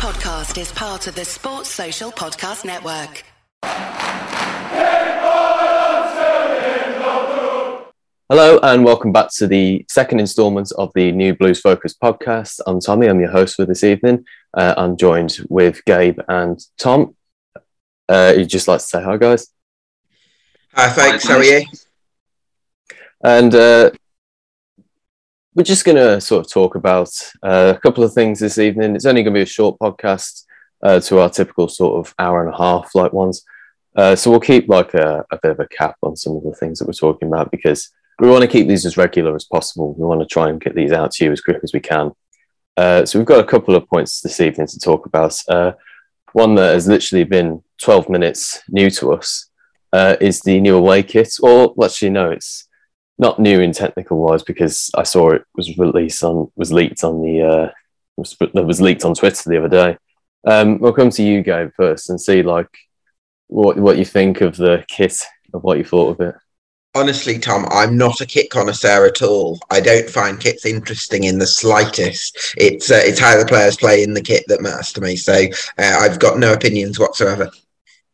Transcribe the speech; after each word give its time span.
podcast 0.00 0.58
is 0.58 0.72
part 0.72 1.06
of 1.08 1.14
the 1.14 1.26
Sports 1.26 1.68
Social 1.68 2.10
Podcast 2.10 2.64
Network. 2.64 3.22
Hello 8.30 8.58
and 8.62 8.82
welcome 8.82 9.12
back 9.12 9.28
to 9.34 9.46
the 9.46 9.84
second 9.90 10.20
instalment 10.20 10.72
of 10.78 10.90
the 10.94 11.12
new 11.12 11.34
Blues 11.34 11.60
Focus 11.60 11.94
podcast. 12.02 12.60
I'm 12.66 12.80
Tommy, 12.80 13.08
I'm 13.08 13.20
your 13.20 13.30
host 13.30 13.56
for 13.56 13.66
this 13.66 13.84
evening. 13.84 14.24
Uh, 14.54 14.72
I'm 14.74 14.96
joined 14.96 15.36
with 15.50 15.84
Gabe 15.84 16.18
and 16.28 16.58
Tom. 16.78 17.14
Uh, 18.08 18.32
you'd 18.38 18.48
just 18.48 18.68
like 18.68 18.80
to 18.80 18.86
say 18.86 19.02
hi, 19.02 19.18
guys. 19.18 19.48
Hi, 20.72 20.88
thanks. 20.88 21.28
How 21.28 21.36
are 21.36 21.44
you? 21.44 21.66
And 23.22 23.54
uh, 23.54 23.90
we're 25.60 25.64
just 25.64 25.84
going 25.84 25.96
to 25.96 26.18
sort 26.22 26.46
of 26.46 26.50
talk 26.50 26.74
about 26.74 27.10
uh, 27.42 27.74
a 27.76 27.78
couple 27.80 28.02
of 28.02 28.14
things 28.14 28.40
this 28.40 28.56
evening. 28.56 28.96
It's 28.96 29.04
only 29.04 29.22
going 29.22 29.34
to 29.34 29.38
be 29.40 29.42
a 29.42 29.46
short 29.46 29.78
podcast 29.78 30.46
uh, 30.82 31.00
to 31.00 31.18
our 31.18 31.28
typical 31.28 31.68
sort 31.68 31.98
of 31.98 32.14
hour 32.18 32.42
and 32.42 32.54
a 32.54 32.56
half 32.56 32.94
like 32.94 33.12
ones. 33.12 33.44
Uh, 33.94 34.16
so 34.16 34.30
we'll 34.30 34.40
keep 34.40 34.70
like 34.70 34.94
a, 34.94 35.22
a, 35.30 35.38
bit 35.42 35.50
of 35.50 35.60
a 35.60 35.68
cap 35.68 35.96
on 36.02 36.16
some 36.16 36.34
of 36.34 36.44
the 36.44 36.54
things 36.54 36.78
that 36.78 36.86
we're 36.86 36.94
talking 36.94 37.28
about 37.28 37.50
because 37.50 37.90
we 38.20 38.30
want 38.30 38.40
to 38.40 38.48
keep 38.48 38.68
these 38.68 38.86
as 38.86 38.96
regular 38.96 39.36
as 39.36 39.44
possible. 39.44 39.92
We 39.92 40.06
want 40.06 40.22
to 40.22 40.26
try 40.26 40.48
and 40.48 40.58
get 40.58 40.74
these 40.74 40.92
out 40.92 41.10
to 41.12 41.26
you 41.26 41.32
as 41.32 41.42
quick 41.42 41.58
as 41.62 41.74
we 41.74 41.80
can. 41.80 42.12
Uh, 42.78 43.04
so 43.04 43.18
we've 43.18 43.28
got 43.28 43.44
a 43.44 43.46
couple 43.46 43.76
of 43.76 43.86
points 43.86 44.22
this 44.22 44.40
evening 44.40 44.66
to 44.66 44.78
talk 44.78 45.04
about. 45.04 45.36
Uh, 45.46 45.72
one 46.32 46.54
that 46.54 46.72
has 46.72 46.88
literally 46.88 47.24
been 47.24 47.62
12 47.82 48.08
minutes 48.08 48.62
new 48.70 48.88
to 48.92 49.12
us 49.12 49.50
uh, 49.92 50.16
is 50.22 50.40
the 50.40 50.58
new 50.58 50.78
away 50.78 51.02
kit, 51.02 51.34
or 51.42 51.74
actually 51.84 52.08
no, 52.08 52.30
it's 52.30 52.66
not 53.20 53.38
new 53.38 53.60
in 53.60 53.72
technical 53.72 54.18
wise 54.18 54.42
because 54.42 54.90
I 54.96 55.02
saw 55.02 55.30
it 55.30 55.44
was 55.54 55.76
released 55.76 56.24
on 56.24 56.50
was 56.56 56.72
leaked 56.72 57.04
on 57.04 57.20
the 57.20 57.42
uh, 57.42 57.70
was, 58.16 58.34
was 58.54 58.80
leaked 58.80 59.04
on 59.04 59.14
Twitter 59.14 59.48
the 59.48 59.58
other 59.58 59.68
day. 59.68 59.98
Um, 60.46 60.78
we'll 60.78 60.94
come 60.94 61.10
to 61.10 61.22
you, 61.22 61.42
Gabe, 61.42 61.70
first 61.76 62.08
and 62.08 62.18
see 62.18 62.42
like 62.42 62.74
what 63.48 63.76
what 63.76 63.98
you 63.98 64.06
think 64.06 64.40
of 64.40 64.56
the 64.56 64.84
kit 64.88 65.14
of 65.52 65.62
what 65.62 65.76
you 65.76 65.84
thought 65.84 66.18
of 66.18 66.26
it. 66.28 66.34
Honestly, 66.94 67.38
Tom, 67.38 67.66
I'm 67.70 67.96
not 67.96 68.22
a 68.22 68.26
kit 68.26 68.50
connoisseur 68.50 69.06
at 69.06 69.20
all. 69.20 69.60
I 69.70 69.80
don't 69.80 70.08
find 70.08 70.40
kits 70.40 70.64
interesting 70.64 71.24
in 71.24 71.38
the 71.38 71.46
slightest. 71.46 72.54
It's 72.56 72.90
uh, 72.90 73.02
it's 73.04 73.20
how 73.20 73.38
the 73.38 73.44
players 73.46 73.76
play 73.76 74.02
in 74.02 74.14
the 74.14 74.22
kit 74.22 74.44
that 74.48 74.62
matters 74.62 74.94
to 74.94 75.02
me. 75.02 75.16
So 75.16 75.34
uh, 75.78 75.98
I've 76.00 76.18
got 76.18 76.38
no 76.38 76.54
opinions 76.54 76.98
whatsoever. 76.98 77.50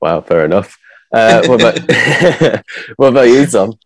Wow, 0.01 0.21
fair 0.23 0.45
enough. 0.45 0.77
Uh, 1.13 1.47
what 1.47 1.61
about 1.63 2.65
what 2.97 3.09
about 3.11 3.29
you, 3.29 3.47
Tom? 3.47 3.79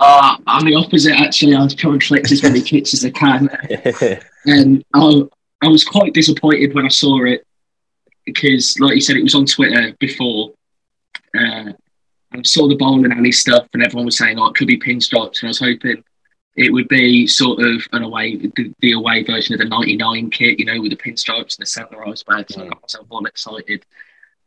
Uh, 0.00 0.38
I'm 0.46 0.64
the 0.64 0.74
opposite, 0.74 1.14
actually. 1.14 1.54
I 1.54 1.68
try 1.68 1.92
and 1.92 2.00
collect 2.00 2.32
as 2.32 2.42
many 2.42 2.62
kits 2.62 2.94
as 2.94 3.04
I 3.04 3.10
can. 3.10 3.50
and 4.46 4.82
I, 4.94 5.22
I 5.62 5.68
was 5.68 5.84
quite 5.84 6.14
disappointed 6.14 6.74
when 6.74 6.86
I 6.86 6.88
saw 6.88 7.22
it 7.26 7.46
because, 8.24 8.80
like 8.80 8.94
you 8.94 9.02
said, 9.02 9.16
it 9.16 9.22
was 9.22 9.34
on 9.34 9.44
Twitter 9.44 9.94
before. 10.00 10.52
Uh, 11.38 11.72
I 12.32 12.42
saw 12.42 12.66
the 12.66 12.76
bowling 12.76 13.12
alley 13.12 13.32
stuff, 13.32 13.68
and 13.74 13.82
everyone 13.82 14.06
was 14.06 14.16
saying, 14.16 14.38
oh, 14.38 14.46
it 14.46 14.54
could 14.54 14.68
be 14.68 14.78
pinstripes. 14.78 15.42
And 15.42 15.48
I 15.48 15.50
was 15.50 15.58
hoping 15.58 16.02
it 16.56 16.72
would 16.72 16.88
be 16.88 17.26
sort 17.26 17.60
of 17.60 17.86
an 17.92 18.02
away, 18.02 18.36
the, 18.36 18.72
the 18.80 18.92
away 18.92 19.22
version 19.22 19.54
of 19.54 19.58
the 19.58 19.66
99 19.66 20.30
kit, 20.30 20.58
you 20.58 20.64
know, 20.64 20.80
with 20.80 20.92
the 20.92 20.96
pinstripes 20.96 21.58
and 21.58 21.62
the 21.62 21.66
centre 21.66 21.96
badge. 21.98 22.46
So 22.48 22.62
I 22.62 22.68
got 22.68 22.80
myself 22.80 23.06
all 23.10 23.26
excited. 23.26 23.84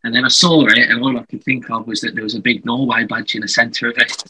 And 0.05 0.13
then 0.13 0.25
I 0.25 0.27
saw 0.27 0.65
it, 0.65 0.77
and 0.77 1.01
all 1.01 1.17
I 1.17 1.23
could 1.23 1.43
think 1.43 1.69
of 1.69 1.87
was 1.87 2.01
that 2.01 2.13
there 2.13 2.23
was 2.23 2.35
a 2.35 2.41
big 2.41 2.65
Norway 2.65 3.05
badge 3.05 3.35
in 3.35 3.41
the 3.41 3.47
centre 3.47 3.89
of 3.89 3.97
it. 3.97 4.23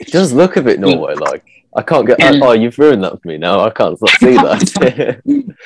it 0.00 0.08
does 0.08 0.32
look 0.32 0.56
a 0.56 0.62
bit 0.62 0.80
Norway 0.80 1.14
like. 1.14 1.44
I 1.76 1.82
can't 1.82 2.06
get. 2.06 2.18
Yeah. 2.18 2.40
Oh, 2.42 2.52
you've 2.52 2.78
ruined 2.78 3.04
that 3.04 3.22
for 3.22 3.28
me 3.28 3.38
now. 3.38 3.60
I 3.60 3.70
can't 3.70 3.96
see 3.98 4.34
that. 4.34 5.22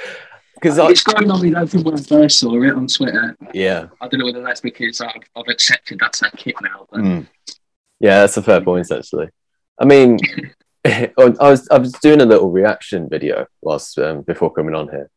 Because 0.65 0.79
it's 0.79 1.03
growing 1.03 1.31
on 1.31 1.43
me 1.43 1.51
though 1.51 1.67
from 1.67 1.83
when 1.83 1.93
I 1.95 2.01
first 2.01 2.39
saw 2.39 2.63
it 2.63 2.73
on 2.73 2.87
Twitter. 2.87 3.37
Yeah. 3.53 3.89
I 4.01 4.09
don't 4.09 4.19
know 4.19 4.25
whether 4.25 4.43
that's 4.43 4.63
because 4.63 4.99
I've, 4.99 5.11
I've 5.37 5.49
accepted 5.49 5.99
that's 6.01 6.21
that 6.21 6.35
kit 6.39 6.55
now. 6.63 6.87
But... 6.91 7.01
Mm. 7.01 7.27
Yeah, 8.01 8.21
that's 8.21 8.39
a 8.39 8.43
fair 8.43 8.63
point 8.63 8.91
actually. 8.91 9.29
I 9.79 9.85
mean, 9.85 10.19
I 10.87 11.13
was 11.19 11.69
I 11.71 11.77
was 11.77 11.93
doing 11.93 12.23
a 12.23 12.25
little 12.25 12.51
reaction 12.51 13.11
video 13.11 13.47
whilst 13.61 13.99
um, 13.99 14.23
before 14.23 14.55
coming 14.55 14.75
on 14.75 14.89
here. 14.89 15.11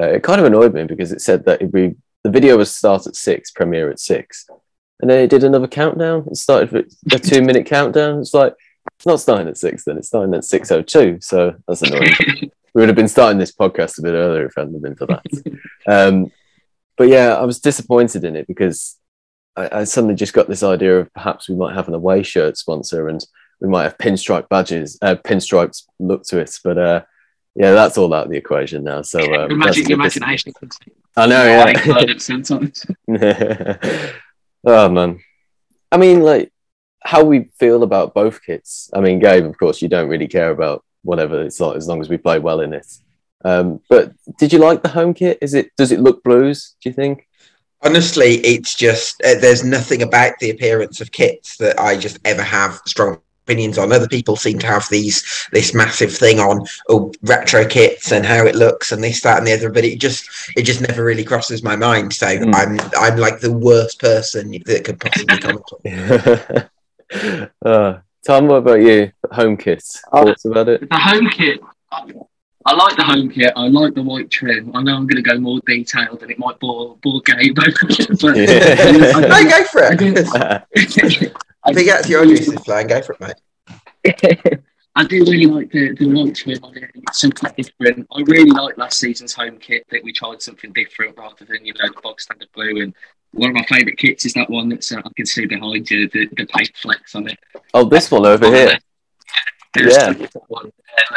Uh, 0.00 0.06
it 0.06 0.22
kind 0.22 0.40
of 0.40 0.46
annoyed 0.46 0.72
me 0.72 0.84
because 0.84 1.12
it 1.12 1.20
said 1.20 1.44
that 1.44 1.60
we 1.70 1.96
the 2.24 2.30
video 2.30 2.56
was 2.56 2.74
start 2.74 3.06
at 3.06 3.14
six, 3.14 3.50
premiere 3.50 3.90
at 3.90 4.00
six, 4.00 4.48
and 5.00 5.10
then 5.10 5.22
it 5.22 5.30
did 5.30 5.44
another 5.44 5.68
countdown. 5.68 6.26
It 6.30 6.36
started 6.36 6.72
with 6.72 6.96
a 7.12 7.18
two 7.30 7.42
minute 7.42 7.66
countdown. 7.66 8.18
It's 8.18 8.34
like 8.34 8.54
it's 8.96 9.06
not 9.06 9.20
starting 9.20 9.48
at 9.48 9.58
six, 9.58 9.84
then 9.84 9.98
it's 9.98 10.08
starting 10.08 10.34
at 10.34 10.44
six 10.44 10.72
oh 10.72 10.82
two. 10.82 11.18
So 11.20 11.54
that's 11.68 11.82
annoying. 11.82 12.14
we 12.74 12.80
would 12.80 12.88
have 12.88 12.96
been 12.96 13.08
starting 13.08 13.38
this 13.38 13.54
podcast 13.54 13.98
a 13.98 14.02
bit 14.02 14.14
earlier 14.14 14.46
if 14.46 14.58
I 14.58 14.62
hadn't 14.62 14.82
been 14.82 14.96
for 14.96 15.06
that. 15.06 15.22
Um, 15.86 16.32
but 16.96 17.08
yeah, 17.08 17.34
I 17.34 17.44
was 17.44 17.60
disappointed 17.60 18.24
in 18.24 18.36
it 18.36 18.46
because 18.46 18.96
I, 19.56 19.80
I, 19.80 19.84
suddenly 19.84 20.14
just 20.14 20.32
got 20.32 20.48
this 20.48 20.62
idea 20.62 21.00
of 21.00 21.12
perhaps 21.12 21.48
we 21.48 21.56
might 21.56 21.74
have 21.74 21.88
an 21.88 21.94
away 21.94 22.22
shirt 22.22 22.56
sponsor 22.56 23.08
and 23.08 23.24
we 23.60 23.68
might 23.68 23.84
have 23.84 23.98
pinstripe 23.98 24.48
badges, 24.48 24.98
uh, 25.02 25.16
pinstripes 25.16 25.84
look 25.98 26.24
to 26.24 26.38
it. 26.38 26.58
But 26.64 26.78
uh, 26.78 27.02
yeah, 27.54 27.72
that's 27.72 27.96
all 27.96 28.12
out 28.12 28.26
of 28.26 28.30
the 28.30 28.36
equation 28.36 28.84
now. 28.84 29.02
So 29.02 29.20
um, 29.34 29.58
magic 29.58 29.88
imagination. 29.90 30.52
I 31.16 31.26
know, 31.26 31.44
yeah. 31.44 31.64
oh 34.64 34.88
man, 34.88 35.20
I 35.92 35.96
mean, 35.96 36.20
like 36.20 36.52
how 37.04 37.22
we 37.22 37.50
feel 37.58 37.82
about 37.82 38.14
both 38.14 38.42
kits. 38.42 38.90
I 38.94 39.00
mean, 39.00 39.20
Gabe, 39.20 39.44
of 39.44 39.56
course, 39.58 39.80
you 39.82 39.88
don't 39.88 40.08
really 40.08 40.26
care 40.26 40.50
about 40.50 40.84
whatever 41.02 41.42
it's 41.42 41.60
like 41.60 41.76
as 41.76 41.86
long 41.86 42.00
as 42.00 42.08
we 42.08 42.16
play 42.16 42.38
well 42.38 42.60
in 42.60 42.72
it. 42.72 42.86
Um, 43.44 43.80
but 43.90 44.12
did 44.38 44.52
you 44.52 44.58
like 44.58 44.82
the 44.82 44.88
home 44.88 45.14
kit? 45.14 45.38
Is 45.40 45.54
it 45.54 45.70
does 45.76 45.92
it 45.92 46.00
look 46.00 46.24
blues? 46.24 46.74
Do 46.82 46.88
you 46.88 46.94
think? 46.94 47.28
Honestly, 47.82 48.36
it's 48.36 48.74
just 48.74 49.22
uh, 49.22 49.34
there's 49.40 49.62
nothing 49.62 50.02
about 50.02 50.32
the 50.40 50.50
appearance 50.50 51.00
of 51.00 51.12
kits 51.12 51.58
that 51.58 51.78
I 51.78 51.96
just 51.96 52.18
ever 52.24 52.42
have 52.42 52.80
strong 52.86 53.20
opinions 53.44 53.78
on. 53.78 53.92
Other 53.92 54.08
people 54.08 54.36
seem 54.36 54.58
to 54.60 54.66
have 54.66 54.88
these 54.90 55.48
this 55.52 55.74
massive 55.74 56.14
thing 56.14 56.40
on 56.40 56.66
oh, 56.88 57.12
retro 57.22 57.66
kits 57.66 58.12
and 58.12 58.24
how 58.24 58.44
it 58.46 58.54
looks 58.54 58.92
and 58.92 59.02
this, 59.02 59.20
that, 59.22 59.38
and 59.38 59.46
the 59.46 59.52
other. 59.52 59.70
But 59.70 59.84
it 59.84 60.00
just 60.00 60.28
it 60.56 60.62
just 60.62 60.80
never 60.80 61.04
really 61.04 61.24
crosses 61.24 61.62
my 61.62 61.76
mind. 61.76 62.12
So 62.12 62.26
mm. 62.26 62.54
I'm 62.54 62.78
I'm 62.98 63.18
like 63.18 63.40
the 63.40 63.52
worst 63.52 64.00
person 64.00 64.50
that 64.64 64.84
could 64.84 65.00
possibly 65.00 65.38
comment. 65.38 66.70
uh, 67.64 67.98
Tom, 68.26 68.48
what 68.48 68.56
about 68.56 68.80
you? 68.80 69.12
Home 69.32 69.56
kit. 69.56 69.84
Uh, 70.12 70.24
Thoughts 70.24 70.44
about 70.44 70.68
it? 70.68 70.88
The 70.88 70.96
home 70.96 71.28
kit. 71.30 71.60
I 72.66 72.74
like 72.74 72.96
the 72.96 73.04
home 73.04 73.30
kit. 73.30 73.52
I 73.56 73.68
like 73.68 73.94
the 73.94 74.02
white 74.02 74.30
trim. 74.30 74.74
I 74.74 74.82
know 74.82 74.96
I'm 74.96 75.06
going 75.06 75.22
to 75.22 75.28
go 75.30 75.38
more 75.38 75.60
detailed, 75.66 76.22
and 76.22 76.30
it 76.30 76.38
might 76.38 76.58
bore 76.60 76.96
bore 77.02 77.20
Gabe. 77.20 77.54
but 77.56 78.36
yeah. 78.36 79.12
no, 79.18 79.44
go 79.44 79.64
for 79.64 79.82
it. 79.82 81.34
I 81.64 81.72
think 81.72 81.86
that's 81.88 82.08
your 82.08 82.24
juices 82.24 82.58
flying. 82.64 82.86
Go 82.86 83.02
for 83.02 83.16
it, 83.20 83.20
mate. 83.20 84.62
I 84.96 85.04
do 85.04 85.24
really 85.24 85.46
like 85.46 85.70
the, 85.72 85.92
the 85.94 86.04
launch 86.04 86.46
with 86.46 86.62
on 86.62 86.76
it. 86.76 86.90
It's 86.94 87.20
something 87.20 87.50
different. 87.56 88.06
I 88.12 88.22
really 88.26 88.50
like 88.50 88.78
last 88.78 88.98
season's 88.98 89.34
home 89.34 89.58
kit 89.58 89.84
that 89.90 90.04
we 90.04 90.12
tried 90.12 90.40
something 90.40 90.72
different 90.72 91.18
rather 91.18 91.44
than, 91.44 91.64
you 91.64 91.74
know, 91.74 91.88
the 91.92 92.00
bog 92.00 92.20
standard 92.20 92.48
blue. 92.54 92.80
And 92.80 92.94
one 93.32 93.50
of 93.50 93.56
my 93.56 93.64
favourite 93.64 93.98
kits 93.98 94.24
is 94.24 94.34
that 94.34 94.48
one 94.48 94.68
that's 94.68 94.92
uh, 94.92 95.02
I 95.04 95.10
can 95.16 95.26
see 95.26 95.46
behind 95.46 95.90
you, 95.90 96.08
the, 96.10 96.28
the 96.36 96.46
paint 96.46 96.70
flex 96.76 97.16
on 97.16 97.28
it. 97.28 97.38
Oh, 97.74 97.84
this 97.84 98.10
one 98.10 98.24
over 98.24 98.46
here. 98.46 98.78
Yeah. 99.76 100.12
One. 100.48 100.70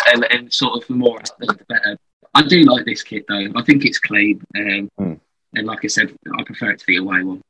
And, 0.08 0.24
and, 0.24 0.32
and, 0.32 0.54
sort 0.54 0.82
of 0.82 0.88
the 0.88 0.94
more 0.94 1.20
the 1.40 1.58
better. 1.68 1.98
I 2.34 2.44
do 2.44 2.64
like 2.64 2.86
this 2.86 3.04
kit 3.04 3.26
though. 3.28 3.48
I 3.56 3.62
think 3.64 3.86
it's 3.86 4.00
clean. 4.00 4.42
Um, 4.56 4.90
hmm. 4.98 5.14
And 5.54 5.68
like 5.68 5.80
I 5.84 5.88
said, 5.88 6.16
I 6.38 6.44
prefer 6.44 6.72
it 6.72 6.80
to 6.80 6.86
the 6.88 6.98
away 6.98 7.24
one. 7.24 7.42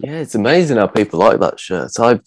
Yeah, 0.00 0.18
it's 0.18 0.34
amazing 0.34 0.76
how 0.76 0.86
people 0.86 1.18
like 1.18 1.40
that 1.40 1.58
shirt. 1.58 1.90
I 1.98 2.20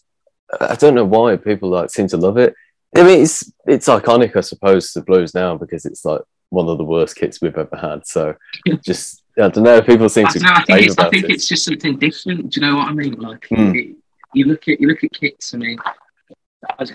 I 0.60 0.76
don't 0.76 0.96
know 0.96 1.06
why 1.06 1.38
people 1.38 1.70
like 1.70 1.90
seem 1.90 2.08
to 2.08 2.18
love 2.18 2.38
it. 2.38 2.54
I 2.96 3.04
mean, 3.04 3.22
it's 3.22 3.52
it's 3.66 3.88
iconic, 3.88 4.36
I 4.36 4.42
suppose, 4.42 4.92
to 4.94 5.02
Blues 5.02 5.34
now 5.34 5.58
because 5.58 5.86
it's 5.86 6.04
like 6.04 6.22
one 6.50 6.68
of 6.68 6.78
the 6.78 6.84
worst 6.84 7.16
kits 7.16 7.42
we've 7.42 7.58
ever 7.58 7.78
had. 7.78 8.06
So 8.06 8.36
just 8.86 9.24
I 9.38 9.48
don't 9.48 9.64
know. 9.64 9.82
People 9.82 10.10
seem 10.10 10.28
I 10.28 10.32
to. 10.32 10.40
Know, 10.40 10.52
I 10.54 10.64
think, 10.64 10.82
it's, 10.82 10.98
I 10.98 11.10
think 11.10 11.24
it. 11.26 11.32
it's 11.32 11.48
just 11.48 11.66
something 11.66 11.98
different. 11.98 12.52
Do 12.52 12.60
you 12.60 12.68
know 12.68 12.76
what 12.78 12.90
I 12.90 12.94
mean? 12.94 13.14
Like 13.14 13.48
mm. 13.50 13.76
it, 13.76 13.96
you 14.34 14.46
look 14.46 14.68
at 14.68 14.82
you 14.82 14.88
look 14.88 15.04
at 15.04 15.14
kits. 15.14 15.54
I 15.54 15.58
mean, 15.58 15.80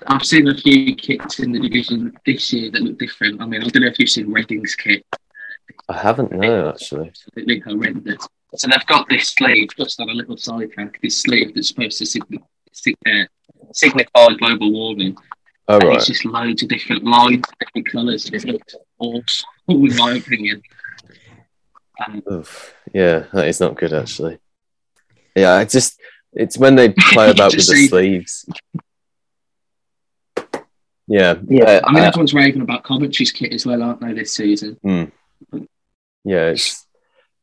I've 0.06 0.24
seen 0.24 0.48
a 0.48 0.54
few 0.54 0.94
kits 0.94 1.40
in 1.40 1.52
the 1.52 1.58
division 1.58 2.16
this 2.24 2.52
year 2.52 2.70
that 2.70 2.82
look 2.82 2.98
different. 2.98 3.42
I 3.42 3.46
mean, 3.46 3.62
I 3.62 3.68
don't 3.68 3.82
know 3.82 3.88
if 3.88 3.98
you've 3.98 4.08
seen 4.08 4.32
Reading's 4.32 4.74
kit. 4.76 5.04
I 5.88 5.98
haven't, 5.98 6.32
no, 6.32 6.68
actually. 6.68 7.12
They 7.34 7.42
look 7.42 7.64
horrendous. 7.64 8.26
So 8.54 8.68
they've 8.68 8.86
got 8.86 9.08
this 9.08 9.30
sleeve 9.30 9.68
just 9.76 10.00
on 10.00 10.08
a 10.08 10.12
little 10.12 10.36
side 10.36 10.70
track, 10.72 10.98
this 11.02 11.20
sleeve 11.20 11.54
that's 11.54 11.68
supposed 11.68 11.98
to 11.98 12.06
signify, 12.06 12.44
uh, 13.06 13.24
signify 13.72 14.28
global 14.38 14.72
warming. 14.72 15.16
Oh, 15.68 15.78
right. 15.78 15.96
It's 15.96 16.06
just 16.06 16.24
loads 16.24 16.62
of 16.62 16.68
different 16.68 17.04
lines, 17.04 17.44
different 17.58 17.90
colours. 17.90 18.30
It 18.32 18.44
looks 18.44 18.74
awesome, 18.98 19.48
in 19.68 19.96
my 19.96 20.14
opinion. 20.14 20.62
Um, 22.06 22.22
Oof. 22.30 22.74
Yeah, 22.92 23.24
that 23.32 23.48
is 23.48 23.60
not 23.60 23.76
good, 23.76 23.92
actually. 23.92 24.38
Yeah, 25.34 25.60
it's 25.60 25.72
just, 25.72 26.00
it's 26.32 26.56
when 26.56 26.76
they 26.76 26.90
play 27.12 27.30
about 27.30 27.54
with 27.54 27.66
the 27.66 27.86
sleeves. 27.88 28.48
Yeah. 31.08 31.36
Yeah. 31.48 31.80
I 31.84 31.92
mean, 31.92 32.02
uh, 32.02 32.06
everyone's 32.06 32.34
raving 32.34 32.62
about 32.62 32.84
Coventry's 32.84 33.32
kit 33.32 33.52
as 33.52 33.64
well, 33.64 33.82
aren't 33.82 34.00
they, 34.00 34.12
this 34.12 34.34
season? 34.34 34.78
Mm. 34.84 35.12
Yeah, 36.24 36.46
it's 36.46 36.86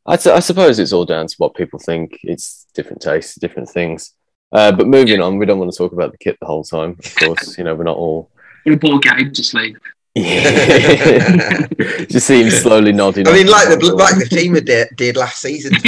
I, 0.06 0.14
I 0.14 0.40
suppose 0.40 0.80
it's 0.80 0.92
all 0.92 1.06
down 1.06 1.28
to 1.28 1.36
what 1.38 1.56
people 1.56 1.80
think. 1.80 2.20
It's 2.24 2.68
different 2.74 3.02
tastes, 3.02 3.36
different 3.36 3.70
things. 3.70 4.14
Uh, 4.52 4.72
but 4.72 4.88
moving 4.88 5.22
on, 5.22 5.38
we 5.38 5.46
don't 5.46 5.60
want 5.60 5.72
to 5.72 5.78
talk 5.78 5.94
about 5.94 6.12
the 6.12 6.18
kit 6.18 6.38
the 6.40 6.46
whole 6.46 6.64
time. 6.64 6.98
Of 7.04 7.16
course, 7.16 7.58
you 7.58 7.64
know 7.64 7.76
we're 7.76 7.86
not 7.86 7.98
all. 7.98 8.30
In 8.66 8.74
a 8.74 8.78
ball 8.78 9.00
game, 9.00 9.34
just 9.34 9.54
like. 9.54 9.76
Yeah. 10.16 11.66
just 12.08 12.28
see 12.28 12.44
him 12.44 12.52
slowly 12.52 12.92
nodding. 12.92 13.28
I 13.28 13.34
mean, 13.34 13.48
like 13.48 13.68
the 13.68 13.96
like 13.98 14.16
the 14.16 14.26
team 14.26 14.54
did, 14.54 14.90
did 14.96 15.18
last 15.18 15.42
season. 15.42 15.74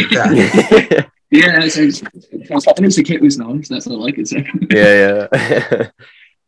yeah, 1.30 1.68
so 1.68 1.84
at 1.84 2.80
least 2.80 2.98
the 2.98 3.04
kit 3.06 3.22
was 3.22 3.38
nice. 3.38 3.70
That's 3.70 3.86
all 3.86 4.04
I 4.08 4.12
could 4.12 4.28
say. 4.28 4.48
yeah, 4.72 5.28
yeah. 5.32 5.88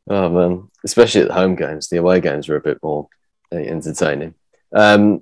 oh 0.09 0.29
man, 0.29 0.67
especially 0.87 1.21
at 1.21 1.27
the 1.27 1.33
home 1.33 1.55
games. 1.55 1.89
The 1.89 1.97
away 1.97 2.21
games 2.21 2.47
are 2.47 2.55
a 2.55 2.61
bit 2.61 2.79
more 2.81 3.09
uh, 3.51 3.57
entertaining. 3.57 4.33
Um, 4.73 5.21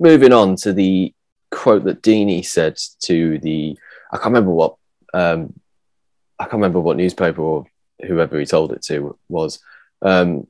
moving 0.00 0.32
on 0.32 0.56
to 0.56 0.72
the 0.72 1.14
quote 1.50 1.84
that 1.84 2.02
Deeney 2.02 2.44
said 2.44 2.78
to 3.00 3.38
the 3.38 3.78
I 4.10 4.16
can't 4.16 4.26
remember 4.26 4.50
what 4.50 4.76
um, 5.12 5.60
I 6.38 6.44
can't 6.44 6.54
remember 6.54 6.80
what 6.80 6.96
newspaper 6.96 7.42
or 7.42 7.66
whoever 8.06 8.38
he 8.38 8.46
told 8.46 8.72
it 8.72 8.82
to 8.82 9.18
was. 9.28 9.60
Um, 10.00 10.46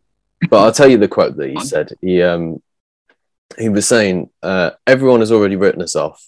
but 0.49 0.63
I'll 0.63 0.73
tell 0.73 0.89
you 0.89 0.99
the 0.99 1.09
quote 1.09 1.37
that 1.37 1.51
he 1.51 1.61
said. 1.61 1.93
He 2.01 2.23
um, 2.23 2.63
he 3.59 3.69
was 3.69 3.89
saying, 3.89 4.31
uh, 4.43 4.71
"Everyone 4.87 5.21
has 5.21 5.33
already 5.33 5.57
written 5.57 5.83
us 5.83 5.97
off. 5.97 6.25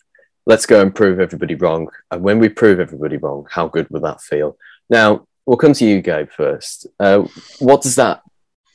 Let's 0.46 0.66
go 0.66 0.82
and 0.82 0.94
prove 0.94 1.20
everybody 1.20 1.54
wrong. 1.54 1.88
And 2.10 2.22
when 2.22 2.40
we 2.40 2.48
prove 2.48 2.80
everybody 2.80 3.18
wrong, 3.18 3.46
how 3.48 3.68
good 3.68 3.88
will 3.90 4.00
that 4.00 4.20
feel?" 4.20 4.56
Now 4.88 5.28
we'll 5.50 5.56
come 5.56 5.72
to 5.72 5.84
you, 5.84 6.00
Gabe, 6.00 6.30
first. 6.30 6.86
Uh, 7.00 7.26
what 7.58 7.82
does 7.82 7.96
that 7.96 8.22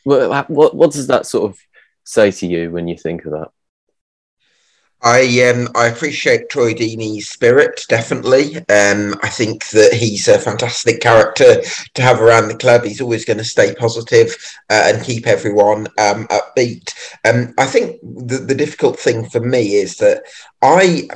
what, 0.03 0.49
what 0.49 0.75
what 0.75 0.91
does 0.91 1.07
that 1.07 1.25
sort 1.25 1.49
of 1.49 1.57
say 2.03 2.31
to 2.31 2.45
you 2.45 2.69
when 2.69 2.89
you 2.89 2.97
think 2.97 3.23
of 3.23 3.31
that? 3.31 3.47
I 5.01 5.21
um 5.49 5.69
I 5.73 5.87
appreciate 5.87 6.49
Troy 6.49 6.73
Deeney's 6.73 7.29
spirit 7.29 7.85
definitely. 7.87 8.57
Um, 8.57 9.15
I 9.23 9.29
think 9.29 9.69
that 9.69 9.93
he's 9.93 10.27
a 10.27 10.37
fantastic 10.37 10.99
character 10.99 11.61
to 11.93 12.01
have 12.01 12.19
around 12.19 12.49
the 12.49 12.57
club. 12.57 12.83
He's 12.83 13.01
always 13.01 13.23
going 13.23 13.37
to 13.37 13.45
stay 13.45 13.73
positive, 13.75 14.35
uh, 14.69 14.91
and 14.93 15.03
keep 15.03 15.27
everyone 15.27 15.87
um, 15.97 16.27
upbeat. 16.27 16.93
Um, 17.23 17.53
I 17.57 17.67
think 17.67 18.01
the 18.01 18.39
the 18.39 18.55
difficult 18.55 18.99
thing 18.99 19.29
for 19.29 19.39
me 19.39 19.75
is 19.75 19.95
that 19.97 20.23
I 20.61 21.07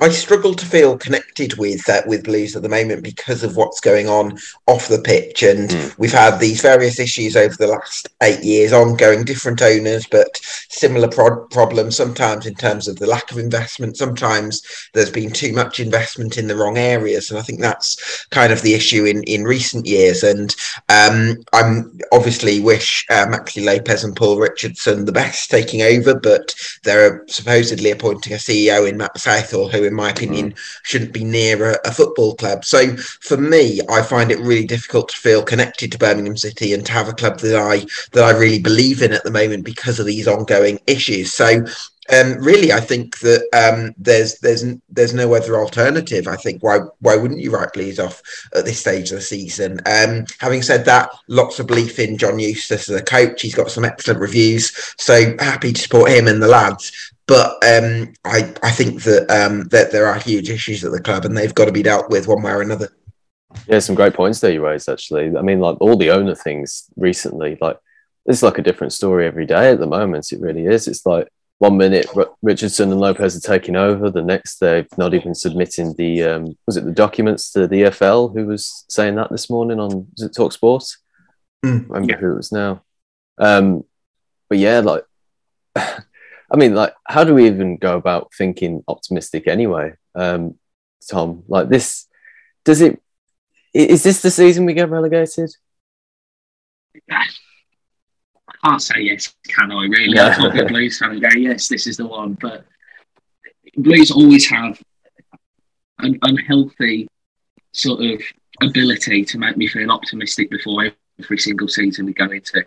I 0.00 0.08
struggle 0.10 0.54
to 0.54 0.66
feel 0.66 0.96
connected 0.96 1.58
with 1.58 1.88
uh, 1.88 2.02
with 2.06 2.24
Blues 2.24 2.54
at 2.54 2.62
the 2.62 2.68
moment 2.68 3.02
because 3.02 3.42
of 3.42 3.56
what's 3.56 3.80
going 3.80 4.08
on 4.08 4.38
off 4.66 4.88
the 4.88 5.00
pitch, 5.00 5.42
and 5.42 5.70
mm. 5.70 5.98
we've 5.98 6.12
had 6.12 6.38
these 6.38 6.62
various 6.62 7.00
issues 7.00 7.36
over 7.36 7.56
the 7.56 7.66
last 7.66 8.08
eight 8.22 8.42
years, 8.44 8.72
ongoing, 8.72 9.24
different 9.24 9.62
owners, 9.62 10.06
but 10.06 10.38
similar 10.68 11.08
pro- 11.08 11.46
problems. 11.46 11.96
Sometimes 11.96 12.46
in 12.46 12.54
terms 12.54 12.86
of 12.86 12.96
the 12.96 13.06
lack 13.06 13.32
of 13.32 13.38
investment, 13.38 13.96
sometimes 13.96 14.62
there's 14.94 15.10
been 15.10 15.30
too 15.30 15.52
much 15.52 15.80
investment 15.80 16.38
in 16.38 16.46
the 16.46 16.56
wrong 16.56 16.78
areas, 16.78 17.30
and 17.30 17.38
I 17.38 17.42
think 17.42 17.60
that's 17.60 18.26
kind 18.26 18.52
of 18.52 18.62
the 18.62 18.74
issue 18.74 19.04
in 19.06 19.24
in 19.24 19.42
recent 19.42 19.86
years. 19.86 20.22
And 20.22 20.54
um, 20.88 21.38
I'm 21.52 21.98
obviously 22.12 22.60
wish 22.60 23.04
uh, 23.10 23.26
Maxi 23.26 23.64
Lopez 23.64 24.04
and 24.04 24.14
Paul 24.14 24.38
Richardson 24.38 25.04
the 25.04 25.12
best 25.12 25.50
taking 25.50 25.82
over, 25.82 26.14
but 26.14 26.54
they're 26.84 27.24
supposedly 27.26 27.90
appointing 27.90 28.34
a 28.34 28.36
CEO 28.36 28.88
in 28.88 28.98
Matt 28.98 29.18
Southall 29.18 29.63
who, 29.68 29.84
in 29.84 29.94
my 29.94 30.10
opinion, 30.10 30.52
mm. 30.52 30.58
shouldn't 30.82 31.12
be 31.12 31.24
near 31.24 31.72
a, 31.72 31.78
a, 31.84 31.92
football 31.92 32.34
club. 32.34 32.64
So 32.64 32.96
for 32.96 33.36
me, 33.36 33.80
I 33.88 34.02
find 34.02 34.30
it 34.30 34.38
really 34.40 34.66
difficult 34.66 35.08
to 35.10 35.16
feel 35.16 35.42
connected 35.42 35.92
to 35.92 35.98
Birmingham 35.98 36.36
City 36.36 36.72
and 36.72 36.84
to 36.86 36.92
have 36.92 37.08
a 37.08 37.14
club 37.14 37.40
that 37.40 37.56
I 37.56 37.86
that 38.12 38.24
I 38.24 38.38
really 38.38 38.60
believe 38.60 39.02
in 39.02 39.12
at 39.12 39.24
the 39.24 39.30
moment 39.30 39.64
because 39.64 39.98
of 39.98 40.06
these 40.06 40.28
ongoing 40.28 40.78
issues. 40.86 41.32
So 41.32 41.64
um, 42.12 42.34
really, 42.38 42.72
I 42.72 42.80
think 42.80 43.18
that 43.20 43.48
um, 43.54 43.94
there's 43.96 44.38
there's 44.40 44.64
there's 44.90 45.14
no 45.14 45.34
other 45.34 45.58
alternative. 45.58 46.28
I 46.28 46.36
think 46.36 46.62
why 46.62 46.80
why 47.00 47.16
wouldn't 47.16 47.40
you 47.40 47.50
write 47.50 47.72
Blues 47.72 47.98
off 47.98 48.22
at 48.54 48.64
this 48.64 48.80
stage 48.80 49.10
of 49.10 49.16
the 49.16 49.22
season? 49.22 49.80
Um, 49.86 50.26
having 50.38 50.62
said 50.62 50.84
that, 50.84 51.10
lots 51.28 51.58
of 51.60 51.66
belief 51.66 51.98
in 51.98 52.18
John 52.18 52.38
Eustace 52.38 52.90
as 52.90 53.00
a 53.00 53.02
coach. 53.02 53.40
He's 53.40 53.54
got 53.54 53.70
some 53.70 53.84
excellent 53.86 54.20
reviews, 54.20 54.94
so 54.98 55.34
happy 55.38 55.72
to 55.72 55.80
support 55.80 56.10
him 56.10 56.28
and 56.28 56.42
the 56.42 56.48
lads. 56.48 57.13
But 57.26 57.52
um, 57.64 58.12
I 58.24 58.52
I 58.62 58.70
think 58.70 59.02
that 59.04 59.30
um, 59.30 59.64
that 59.68 59.92
there 59.92 60.06
are 60.06 60.18
huge 60.18 60.50
issues 60.50 60.84
at 60.84 60.92
the 60.92 61.00
club, 61.00 61.24
and 61.24 61.36
they've 61.36 61.54
got 61.54 61.66
to 61.66 61.72
be 61.72 61.82
dealt 61.82 62.10
with 62.10 62.28
one 62.28 62.42
way 62.42 62.52
or 62.52 62.62
another. 62.62 62.88
Yeah, 63.66 63.78
some 63.78 63.94
great 63.94 64.14
points 64.14 64.40
there 64.40 64.50
you 64.50 64.64
raised. 64.64 64.88
Actually, 64.88 65.36
I 65.36 65.42
mean, 65.42 65.60
like 65.60 65.78
all 65.80 65.96
the 65.96 66.10
owner 66.10 66.34
things 66.34 66.84
recently, 66.96 67.56
like 67.60 67.78
it's 68.26 68.42
like 68.42 68.58
a 68.58 68.62
different 68.62 68.92
story 68.92 69.26
every 69.26 69.46
day 69.46 69.70
at 69.70 69.78
the 69.78 69.86
moment. 69.86 70.32
It 70.32 70.40
really 70.40 70.66
is. 70.66 70.86
It's 70.86 71.06
like 71.06 71.28
one 71.58 71.76
minute 71.76 72.06
Richardson 72.42 72.90
and 72.90 73.00
Lopez 73.00 73.36
are 73.36 73.40
taking 73.40 73.76
over, 73.76 74.10
the 74.10 74.22
next 74.22 74.58
they're 74.58 74.86
not 74.98 75.14
even 75.14 75.34
submitting 75.34 75.94
the 75.94 76.22
um, 76.22 76.58
was 76.66 76.76
it 76.76 76.84
the 76.84 76.92
documents 76.92 77.52
to 77.52 77.66
the 77.66 77.82
EFL 77.82 78.34
who 78.34 78.46
was 78.46 78.84
saying 78.88 79.14
that 79.14 79.30
this 79.30 79.48
morning 79.48 79.80
on 79.80 80.08
was 80.12 80.22
it 80.22 80.34
Talk 80.34 80.52
Sports? 80.52 80.98
Mm, 81.64 81.88
remember 81.88 82.12
yeah. 82.12 82.18
who 82.18 82.32
it 82.32 82.36
was 82.36 82.52
now. 82.52 82.82
Um, 83.38 83.84
but 84.48 84.58
yeah, 84.58 84.80
like 84.80 85.04
I 86.54 86.56
mean, 86.56 86.72
like, 86.72 86.94
how 87.04 87.24
do 87.24 87.34
we 87.34 87.46
even 87.46 87.78
go 87.78 87.96
about 87.96 88.32
thinking 88.32 88.84
optimistic 88.86 89.48
anyway, 89.48 89.94
um, 90.14 90.56
Tom? 91.10 91.42
Like 91.48 91.68
this, 91.68 92.06
does 92.64 92.80
it? 92.80 93.02
Is 93.72 94.04
this 94.04 94.22
the 94.22 94.30
season 94.30 94.64
we 94.64 94.72
get 94.72 94.88
relegated? 94.88 95.50
I 97.10 97.24
can't 98.64 98.80
say 98.80 99.00
yes, 99.00 99.34
can 99.48 99.72
I? 99.72 99.86
Really, 99.86 100.16
I 100.16 100.32
can't 100.32 100.52
be 100.52 100.60
a 100.60 100.66
Blues 100.66 101.00
fan 101.00 101.10
and 101.10 101.20
go, 101.20 101.28
yes, 101.36 101.66
this 101.66 101.88
is 101.88 101.96
the 101.96 102.06
one. 102.06 102.34
But 102.34 102.64
Blues 103.76 104.12
always 104.12 104.48
have 104.48 104.80
an 105.98 106.20
unhealthy 106.22 107.08
sort 107.72 108.00
of 108.00 108.22
ability 108.62 109.24
to 109.24 109.38
make 109.38 109.56
me 109.56 109.66
feel 109.66 109.90
optimistic 109.90 110.50
before 110.50 110.92
every 111.20 111.38
single 111.38 111.66
season 111.66 112.06
we 112.06 112.12
go 112.12 112.30
into. 112.30 112.64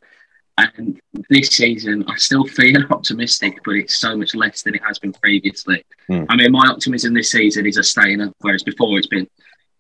And 0.58 1.00
this 1.30 1.50
season, 1.50 2.04
I 2.08 2.16
still 2.16 2.46
feel 2.46 2.84
optimistic, 2.92 3.60
but 3.64 3.76
it's 3.76 4.00
so 4.00 4.18
much 4.18 4.34
less 4.34 4.64
than 4.64 4.76
it 4.76 4.82
has 4.84 4.98
been 4.98 5.14
previously. 5.14 5.86
Mm. 6.10 6.26
I 6.30 6.36
mean, 6.36 6.52
my 6.52 6.68
optimism 6.68 7.14
this 7.14 7.32
season 7.32 7.68
is 7.68 7.78
a 7.78 7.84
staying 7.84 8.22
up, 8.22 8.34
whereas 8.40 8.64
before 8.64 8.98
it's 8.98 9.08
been 9.08 9.28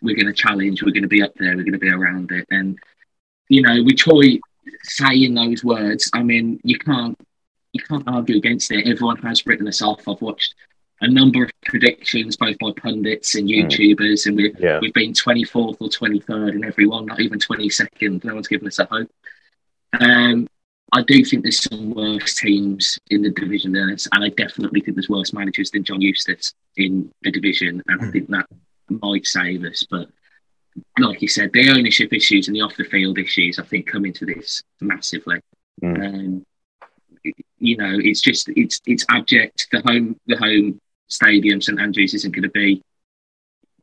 we're 0.02 0.16
going 0.16 0.28
to 0.28 0.34
challenge, 0.34 0.84
we're 0.84 0.92
going 0.92 1.02
to 1.02 1.08
be 1.08 1.24
up 1.24 1.34
there, 1.38 1.56
we're 1.56 1.64
going 1.64 1.74
to 1.74 1.80
be 1.80 1.90
around 1.90 2.32
it. 2.32 2.46
And, 2.52 2.78
you 3.50 3.64
know, 3.64 3.82
we 3.84 3.96
try 3.96 4.40
saying 4.84 5.34
those 5.34 5.64
words. 5.64 6.12
I 6.14 6.22
mean, 6.22 6.60
you 6.64 6.78
can't 6.78 7.18
you 7.74 7.82
can't 7.84 8.08
argue 8.08 8.38
against 8.38 8.72
it. 8.72 8.88
Everyone 8.88 9.18
has 9.18 9.46
written 9.46 9.68
us 9.68 9.82
off. 9.82 10.08
I've 10.08 10.22
watched 10.22 10.56
a 11.02 11.08
number 11.08 11.44
of 11.44 11.52
predictions, 11.66 12.38
both 12.38 12.58
by 12.60 12.72
pundits 12.72 13.36
and 13.36 13.48
hmm. 13.48 13.56
YouTubers, 13.56 14.26
and 14.26 14.36
we've, 14.36 14.60
yeah. 14.60 14.80
we've 14.82 14.94
been 14.94 15.14
24th 15.14 15.78
or 15.80 15.90
23rd 15.90 16.56
in 16.56 16.66
every 16.66 16.88
one, 16.88 17.06
not 17.06 17.20
even 17.20 17.40
22nd. 17.40 18.24
No 18.24 18.34
one's 18.34 18.48
given 18.48 18.68
us 18.68 18.80
a 18.80 18.86
hope. 18.86 19.12
Um, 20.00 20.48
I 20.94 21.02
do 21.04 21.24
think 21.26 21.44
there's 21.44 21.62
some 21.62 21.94
worse 21.94 22.36
teams 22.36 22.98
in 23.10 23.22
the 23.22 23.32
division 23.32 23.74
than 23.74 23.92
us, 23.92 24.08
and 24.14 24.24
I 24.24 24.30
definitely 24.30 24.82
think 24.82 24.96
there's 24.96 25.10
worse 25.10 25.34
managers 25.34 25.70
than 25.72 25.84
John 25.84 26.02
Eustace 26.02 26.54
in 26.78 27.12
the 27.24 27.32
division, 27.32 27.84
and 27.88 28.00
mm. 28.00 28.04
I 28.04 28.06
hmm. 28.06 28.12
think 28.12 28.30
that 28.30 28.48
might 28.90 29.26
save 29.26 29.64
us. 29.66 29.86
But 29.90 30.08
like 30.98 31.22
you 31.22 31.28
said, 31.28 31.52
the 31.52 31.70
ownership 31.70 32.14
issues 32.14 32.48
and 32.48 32.56
the 32.56 32.62
off 32.62 32.78
the 32.78 32.86
field 32.86 33.18
issues, 33.18 33.60
I 33.60 33.64
think, 33.64 33.88
come 33.88 34.06
into 34.06 34.26
this 34.26 34.64
massively. 34.80 35.42
Mm. 35.84 36.06
Um, 36.06 36.46
you 37.60 37.76
know, 37.76 37.98
it's 38.00 38.22
just 38.22 38.50
it's 38.56 38.80
it's 38.86 39.06
abject. 39.10 39.68
The 39.72 39.82
home 39.82 40.18
the 40.28 40.38
home 40.38 40.80
stadium, 41.08 41.62
St 41.62 41.80
Andrews, 41.80 42.14
isn't 42.14 42.32
going 42.32 42.44
to 42.44 42.50
be 42.50 42.82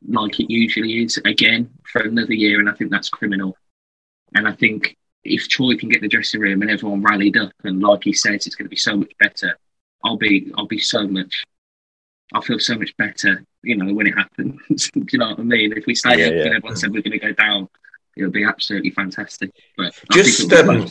like 0.07 0.39
it 0.39 0.51
usually 0.51 1.03
is 1.03 1.17
again 1.25 1.69
for 1.91 2.01
another 2.01 2.33
year, 2.33 2.59
and 2.59 2.69
I 2.69 2.73
think 2.73 2.91
that's 2.91 3.09
criminal. 3.09 3.55
And 4.33 4.47
I 4.47 4.53
think 4.53 4.97
if 5.25 5.47
Troy 5.47 5.75
can 5.75 5.89
get 5.89 6.01
the 6.01 6.07
dressing 6.07 6.39
room 6.39 6.61
and 6.61 6.71
everyone 6.71 7.01
rallied 7.01 7.37
up 7.37 7.51
and 7.63 7.81
like 7.81 8.03
he 8.03 8.13
says 8.13 8.45
it's 8.45 8.55
going 8.55 8.65
to 8.65 8.69
be 8.69 8.75
so 8.75 8.95
much 8.95 9.11
better, 9.19 9.57
I'll 10.03 10.17
be 10.17 10.51
I'll 10.57 10.67
be 10.67 10.79
so 10.79 11.07
much 11.07 11.43
I'll 12.33 12.41
feel 12.41 12.59
so 12.59 12.75
much 12.75 12.95
better, 12.97 13.43
you 13.63 13.77
know, 13.77 13.93
when 13.93 14.07
it 14.07 14.15
happens. 14.15 14.89
Do 14.93 15.05
you 15.11 15.19
know 15.19 15.29
what 15.29 15.39
I 15.39 15.43
mean? 15.43 15.73
If 15.75 15.85
we 15.85 15.95
stay 15.95 16.19
yeah, 16.19 16.27
up 16.27 16.33
yeah. 16.33 16.41
and 16.45 16.55
everyone 16.55 16.75
said 16.75 16.91
we're 16.91 17.01
going 17.01 17.19
to 17.19 17.19
go 17.19 17.33
down, 17.33 17.69
it'll 18.17 18.31
be 18.31 18.43
absolutely 18.43 18.91
fantastic. 18.91 19.51
But 19.77 19.93
just 20.11 20.51
um, 20.53 20.87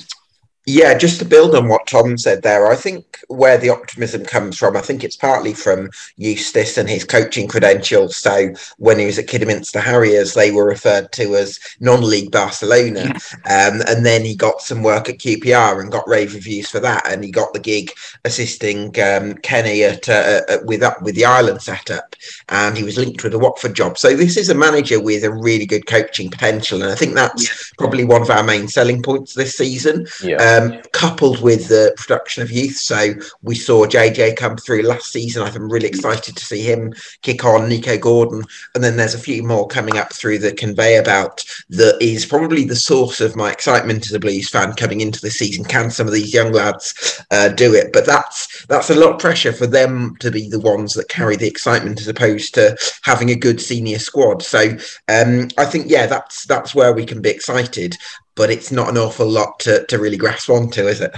yeah, 0.66 0.96
just 0.96 1.18
to 1.18 1.26
build 1.26 1.54
on 1.54 1.68
what 1.68 1.86
Tom 1.86 2.16
said 2.16 2.42
there, 2.42 2.66
I 2.66 2.76
think 2.76 3.20
where 3.28 3.58
the 3.58 3.68
optimism 3.68 4.24
comes 4.24 4.56
from, 4.58 4.76
I 4.76 4.80
think 4.80 5.04
it's 5.04 5.16
partly 5.16 5.52
from 5.52 5.90
Eustace 6.16 6.78
and 6.78 6.88
his 6.88 7.04
coaching 7.04 7.48
credentials. 7.48 8.16
So 8.16 8.54
when 8.78 8.98
he 8.98 9.04
was 9.04 9.18
at 9.18 9.26
Kidderminster 9.26 9.80
Harriers, 9.80 10.32
they 10.32 10.52
were 10.52 10.64
referred 10.64 11.12
to 11.12 11.36
as 11.36 11.58
non-league 11.80 12.30
Barcelona, 12.30 13.14
um, 13.44 13.82
and 13.86 14.06
then 14.06 14.24
he 14.24 14.34
got 14.34 14.62
some 14.62 14.82
work 14.82 15.08
at 15.10 15.18
QPR 15.18 15.80
and 15.80 15.92
got 15.92 16.08
rave 16.08 16.32
reviews 16.32 16.70
for 16.70 16.80
that, 16.80 17.06
and 17.06 17.22
he 17.22 17.30
got 17.30 17.52
the 17.52 17.60
gig 17.60 17.92
assisting 18.24 18.98
um, 19.00 19.34
Kenny 19.34 19.84
at, 19.84 20.08
uh, 20.08 20.40
at 20.48 20.64
with 20.64 20.82
with 21.02 21.14
the 21.14 21.26
Ireland 21.26 21.60
setup, 21.60 22.16
and 22.48 22.76
he 22.76 22.84
was 22.84 22.96
linked 22.96 23.22
with 23.22 23.34
a 23.34 23.38
Watford 23.38 23.74
job. 23.74 23.98
So 23.98 24.16
this 24.16 24.38
is 24.38 24.48
a 24.48 24.54
manager 24.54 25.00
with 25.00 25.24
a 25.24 25.32
really 25.32 25.66
good 25.66 25.86
coaching 25.86 26.30
potential, 26.30 26.82
and 26.82 26.90
I 26.90 26.94
think 26.94 27.14
that's 27.14 27.44
yeah. 27.44 27.74
probably 27.76 28.04
one 28.04 28.22
of 28.22 28.30
our 28.30 28.42
main 28.42 28.68
selling 28.68 29.02
points 29.02 29.34
this 29.34 29.56
season. 29.56 30.06
Yeah 30.22 30.53
um, 30.53 30.53
coupled 30.92 31.40
with 31.42 31.68
the 31.68 31.94
production 31.96 32.42
of 32.42 32.50
youth. 32.50 32.76
So 32.76 33.14
we 33.42 33.54
saw 33.54 33.86
JJ 33.86 34.36
come 34.36 34.56
through 34.56 34.82
last 34.82 35.12
season. 35.12 35.42
I'm 35.42 35.70
really 35.70 35.88
excited 35.88 36.36
to 36.36 36.44
see 36.44 36.62
him 36.62 36.92
kick 37.22 37.44
on, 37.44 37.68
Nico 37.68 37.96
Gordon. 37.96 38.44
And 38.74 38.82
then 38.82 38.96
there's 38.96 39.14
a 39.14 39.18
few 39.18 39.42
more 39.42 39.66
coming 39.66 39.98
up 39.98 40.12
through 40.12 40.38
the 40.38 40.52
conveyor 40.52 41.02
belt 41.02 41.44
that 41.70 41.96
is 42.00 42.26
probably 42.26 42.64
the 42.64 42.76
source 42.76 43.20
of 43.20 43.36
my 43.36 43.50
excitement 43.50 44.06
as 44.06 44.12
a 44.12 44.20
Blues 44.20 44.48
fan 44.48 44.72
coming 44.74 45.00
into 45.00 45.20
the 45.20 45.30
season. 45.30 45.64
Can 45.64 45.90
some 45.90 46.06
of 46.06 46.12
these 46.12 46.34
young 46.34 46.52
lads 46.52 47.22
uh, 47.30 47.48
do 47.48 47.74
it? 47.74 47.92
But 47.92 48.06
that's 48.06 48.64
that's 48.66 48.90
a 48.90 48.94
lot 48.94 49.14
of 49.14 49.20
pressure 49.20 49.52
for 49.52 49.66
them 49.66 50.16
to 50.20 50.30
be 50.30 50.48
the 50.48 50.60
ones 50.60 50.94
that 50.94 51.08
carry 51.08 51.36
the 51.36 51.48
excitement 51.48 52.00
as 52.00 52.08
opposed 52.08 52.54
to 52.54 52.76
having 53.02 53.30
a 53.30 53.36
good 53.36 53.60
senior 53.60 53.98
squad. 53.98 54.42
So 54.42 54.76
um, 55.08 55.48
I 55.58 55.64
think, 55.64 55.86
yeah, 55.88 56.06
that's 56.06 56.44
that's 56.46 56.74
where 56.74 56.92
we 56.92 57.04
can 57.04 57.20
be 57.20 57.30
excited 57.30 57.96
but 58.36 58.50
it's 58.50 58.72
not 58.72 58.88
an 58.88 58.98
awful 58.98 59.28
lot 59.28 59.58
to, 59.60 59.84
to 59.86 59.98
really 59.98 60.16
grasp 60.16 60.50
onto, 60.50 60.86
is 60.86 61.00
it? 61.00 61.14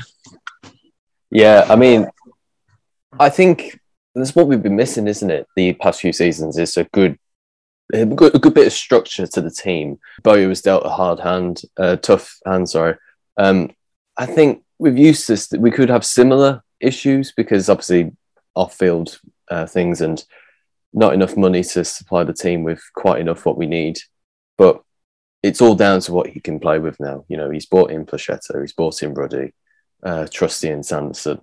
Yeah, 1.30 1.66
I 1.68 1.76
mean, 1.76 2.06
I 3.18 3.30
think 3.30 3.80
that's 4.14 4.34
what 4.34 4.46
we've 4.46 4.62
been 4.62 4.76
missing, 4.76 5.08
isn't 5.08 5.30
it? 5.30 5.46
The 5.56 5.72
past 5.74 6.00
few 6.00 6.12
seasons 6.12 6.58
is 6.58 6.76
a 6.76 6.84
good, 6.84 7.18
a 7.92 8.04
good, 8.04 8.54
bit 8.54 8.66
of 8.66 8.72
structure 8.72 9.26
to 9.26 9.40
the 9.40 9.50
team. 9.50 9.98
Bowyer 10.22 10.48
was 10.48 10.62
dealt 10.62 10.86
a 10.86 10.90
hard 10.90 11.20
hand, 11.20 11.62
uh, 11.76 11.96
tough 11.96 12.38
hand. 12.46 12.68
Sorry. 12.68 12.94
Um, 13.36 13.70
I 14.16 14.26
think 14.26 14.64
we've 14.78 14.98
used 14.98 15.28
this. 15.28 15.50
We 15.52 15.70
could 15.70 15.90
have 15.90 16.04
similar 16.04 16.62
issues 16.80 17.32
because 17.32 17.68
obviously 17.68 18.12
off-field 18.54 19.18
uh, 19.50 19.66
things 19.66 20.00
and 20.00 20.24
not 20.92 21.12
enough 21.12 21.36
money 21.36 21.62
to 21.62 21.84
supply 21.84 22.24
the 22.24 22.32
team 22.32 22.62
with 22.62 22.82
quite 22.94 23.20
enough 23.20 23.44
what 23.44 23.58
we 23.58 23.66
need. 23.66 23.98
But 24.56 24.82
it's 25.46 25.60
all 25.60 25.74
down 25.74 26.00
to 26.00 26.12
what 26.12 26.28
he 26.28 26.40
can 26.40 26.58
play 26.58 26.78
with 26.78 26.98
now. 26.98 27.24
You 27.28 27.36
know, 27.36 27.50
he's 27.50 27.66
bought 27.66 27.90
in 27.90 28.04
Placheta, 28.04 28.60
he's 28.60 28.72
bought 28.72 29.02
in 29.02 29.14
Ruddy, 29.14 29.52
uh, 30.02 30.26
Trusty, 30.30 30.70
and 30.70 30.84
Sanderson, 30.84 31.40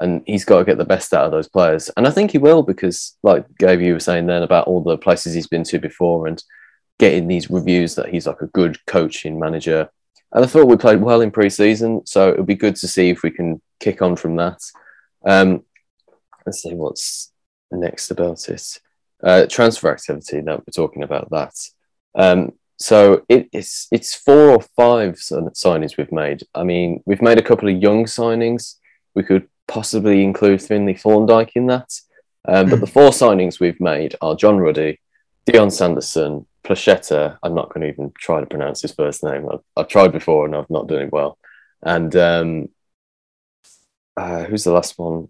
and 0.00 0.22
he's 0.26 0.44
got 0.44 0.58
to 0.58 0.64
get 0.64 0.78
the 0.78 0.84
best 0.84 1.14
out 1.14 1.24
of 1.24 1.30
those 1.30 1.48
players. 1.48 1.90
And 1.96 2.06
I 2.06 2.10
think 2.10 2.32
he 2.32 2.38
will 2.38 2.62
because, 2.62 3.16
like 3.22 3.46
Gabe, 3.58 3.80
you 3.80 3.94
were 3.94 4.00
saying 4.00 4.26
then 4.26 4.42
about 4.42 4.66
all 4.66 4.82
the 4.82 4.98
places 4.98 5.34
he's 5.34 5.46
been 5.46 5.64
to 5.64 5.78
before 5.78 6.26
and 6.26 6.42
getting 6.98 7.28
these 7.28 7.50
reviews 7.50 7.94
that 7.94 8.08
he's 8.08 8.26
like 8.26 8.40
a 8.40 8.48
good 8.48 8.84
coaching 8.86 9.38
manager. 9.38 9.88
And 10.32 10.44
I 10.44 10.48
thought 10.48 10.66
we 10.66 10.76
played 10.76 11.00
well 11.00 11.20
in 11.20 11.30
pre-season, 11.30 12.06
so 12.06 12.30
it'll 12.30 12.44
be 12.44 12.56
good 12.56 12.76
to 12.76 12.88
see 12.88 13.10
if 13.10 13.22
we 13.22 13.30
can 13.30 13.62
kick 13.78 14.02
on 14.02 14.16
from 14.16 14.36
that. 14.36 14.60
Um, 15.24 15.62
let's 16.44 16.62
see 16.62 16.74
what's 16.74 17.32
next 17.70 18.10
about 18.10 18.48
it. 18.48 18.80
Uh, 19.22 19.46
transfer 19.46 19.90
activity. 19.90 20.40
That 20.40 20.58
we're 20.58 20.72
talking 20.72 21.02
about 21.02 21.30
that. 21.30 21.54
Um, 22.16 22.52
so 22.78 23.24
it, 23.28 23.48
it's 23.52 23.88
it's 23.92 24.14
four 24.14 24.50
or 24.50 24.60
five 24.76 25.14
signings 25.14 25.96
we've 25.96 26.12
made. 26.12 26.42
I 26.54 26.64
mean, 26.64 27.02
we've 27.06 27.22
made 27.22 27.38
a 27.38 27.42
couple 27.42 27.68
of 27.68 27.82
young 27.82 28.04
signings. 28.04 28.76
We 29.14 29.22
could 29.22 29.48
possibly 29.66 30.24
include 30.24 30.62
Finlay 30.62 30.94
Thorndyke 30.94 31.52
in 31.54 31.66
that. 31.66 31.90
Um, 32.46 32.68
but 32.68 32.80
the 32.80 32.86
four 32.98 33.10
signings 33.10 33.60
we've 33.60 33.80
made 33.80 34.16
are 34.20 34.36
John 34.36 34.58
Ruddy, 34.58 35.00
Dion 35.46 35.70
Sanderson, 35.70 36.46
Placheta. 36.64 37.38
I'm 37.42 37.54
not 37.54 37.72
going 37.72 37.82
to 37.82 37.88
even 37.92 38.12
try 38.18 38.40
to 38.40 38.46
pronounce 38.46 38.82
his 38.82 38.92
first 38.92 39.22
name. 39.22 39.48
I've, 39.50 39.60
I've 39.76 39.88
tried 39.88 40.12
before 40.12 40.44
and 40.44 40.54
I've 40.54 40.70
not 40.70 40.88
done 40.88 41.02
it 41.02 41.12
well. 41.12 41.38
And 41.82 42.14
um, 42.16 42.68
uh, 44.16 44.44
who's 44.44 44.64
the 44.64 44.72
last 44.72 44.98
one? 44.98 45.28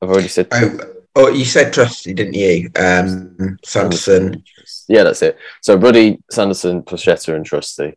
I've 0.00 0.10
already 0.10 0.28
said. 0.28 0.48
Oh, 0.52 0.78
oh 1.14 1.28
you 1.28 1.44
said 1.44 1.72
Trusty, 1.72 2.14
didn't 2.14 2.34
you? 2.34 2.70
Um, 2.76 3.58
Sanderson. 3.64 4.44
Yeah, 4.88 5.04
that's 5.04 5.22
it. 5.22 5.38
So 5.60 5.76
Ruddy, 5.76 6.18
Sanderson, 6.30 6.82
Placheta, 6.82 7.34
and 7.34 7.44
Trusty. 7.44 7.94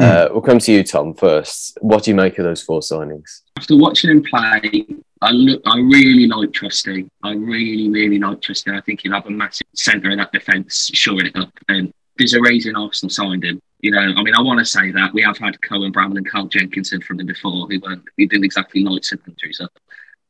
Mm. 0.00 0.04
Uh, 0.04 0.28
we'll 0.32 0.42
come 0.42 0.58
to 0.58 0.72
you, 0.72 0.82
Tom, 0.82 1.14
first. 1.14 1.76
What 1.80 2.04
do 2.04 2.10
you 2.10 2.14
make 2.14 2.38
of 2.38 2.44
those 2.44 2.62
four 2.62 2.80
signings? 2.80 3.42
After 3.58 3.76
watching 3.76 4.10
him 4.10 4.22
play, 4.22 4.86
I 5.20 5.32
look. 5.32 5.60
I 5.66 5.78
really 5.78 6.26
like 6.26 6.52
Trusty. 6.52 7.10
I 7.22 7.32
really, 7.32 7.90
really 7.90 8.18
like 8.18 8.40
Trusty. 8.40 8.70
I 8.70 8.80
think 8.80 9.02
he'll 9.02 9.12
have 9.12 9.26
a 9.26 9.30
massive 9.30 9.66
centre 9.74 10.10
in 10.10 10.18
that 10.18 10.32
defence, 10.32 10.90
shoring 10.94 11.26
it 11.26 11.36
up. 11.36 11.52
And 11.68 11.92
there's 12.16 12.34
a 12.34 12.40
reason 12.40 12.76
Arsenal 12.76 13.10
signed 13.10 13.44
him. 13.44 13.60
You 13.80 13.92
know, 13.92 13.98
I 14.00 14.22
mean, 14.22 14.34
I 14.34 14.42
want 14.42 14.58
to 14.58 14.64
say 14.64 14.90
that 14.92 15.12
we 15.14 15.22
have 15.22 15.38
had 15.38 15.60
Cohen 15.62 15.92
Bramall 15.92 16.18
and 16.18 16.28
Carl 16.28 16.46
Jenkinson 16.46 17.00
from 17.00 17.16
them 17.16 17.26
before, 17.26 17.66
who 17.66 17.80
weren't, 17.80 18.04
who 18.16 18.26
didn't 18.26 18.44
exactly 18.44 18.84
light 18.84 19.04
some 19.04 19.18
countries 19.18 19.60
up. 19.60 19.72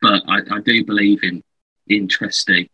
But 0.00 0.22
I, 0.28 0.38
I 0.52 0.60
do 0.60 0.84
believe 0.84 1.22
in 1.25 1.42
in 1.90 2.09
Trusty. 2.09 2.70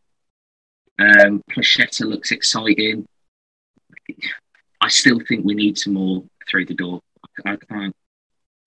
Um, 0.99 1.42
Placheta 1.50 2.06
looks 2.06 2.30
exciting. 2.30 3.06
I 4.80 4.88
still 4.88 5.20
think 5.26 5.44
we 5.44 5.54
need 5.54 5.78
some 5.78 5.94
more 5.94 6.25
through 6.49 6.66
the 6.66 6.75
door. 6.75 7.00
I 7.44 7.56
can't. 7.56 7.94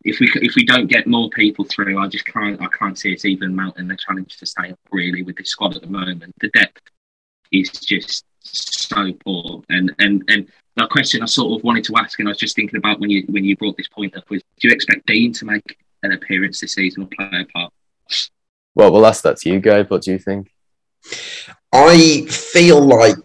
If 0.04 0.20
we 0.20 0.32
if 0.36 0.56
we 0.56 0.66
don't 0.66 0.88
get 0.88 1.08
more 1.08 1.30
people 1.30 1.66
through, 1.66 2.00
I 2.00 2.08
just 2.08 2.26
can't. 2.26 2.62
I 2.62 2.68
can't 2.68 2.98
see 2.98 3.14
us 3.14 3.26
even 3.26 3.56
mounting 3.56 3.88
the 3.88 3.98
challenge 3.98 4.38
to 4.38 4.46
stay 4.46 4.72
up 4.72 4.80
really 4.92 5.24
with 5.24 5.38
this 5.38 5.50
squad 5.50 5.76
at 5.76 5.82
the 5.82 5.88
moment. 5.88 6.34
The 6.40 6.50
depth 6.50 6.82
is 7.52 7.70
just 7.70 8.26
so 8.42 9.12
poor. 9.26 9.64
And 9.70 9.94
and 10.00 10.24
and 10.28 10.48
the 10.76 10.88
question 10.88 11.22
I 11.22 11.26
sort 11.26 11.60
of 11.60 11.64
wanted 11.64 11.84
to 11.86 11.98
ask, 11.98 12.20
and 12.20 12.28
I 12.28 12.32
was 12.32 12.38
just 12.38 12.56
thinking 12.56 12.78
about 12.78 13.00
when 13.00 13.10
you 13.10 13.24
when 13.28 13.44
you 13.44 13.56
brought 13.58 13.78
this 13.78 13.88
point 13.88 14.16
up 14.16 14.30
was, 14.30 14.42
do 14.60 14.68
you 14.68 14.74
expect 14.74 15.06
Dean 15.06 15.34
to 15.34 15.46
make 15.46 15.78
an 16.04 16.14
appearance 16.14 16.62
this 16.62 16.74
season 16.74 17.04
or 17.04 17.08
play 17.08 17.42
a 17.42 17.46
part? 17.46 17.74
Well, 18.80 18.94
we'll 18.94 19.08
ask 19.08 19.24
that 19.24 19.36
to 19.40 19.50
you, 19.50 19.60
Gabe. 19.60 19.92
What 19.92 20.04
do 20.04 20.12
you 20.12 20.18
think? 20.18 20.54
I 21.74 22.26
feel 22.30 22.80
like 22.80 23.18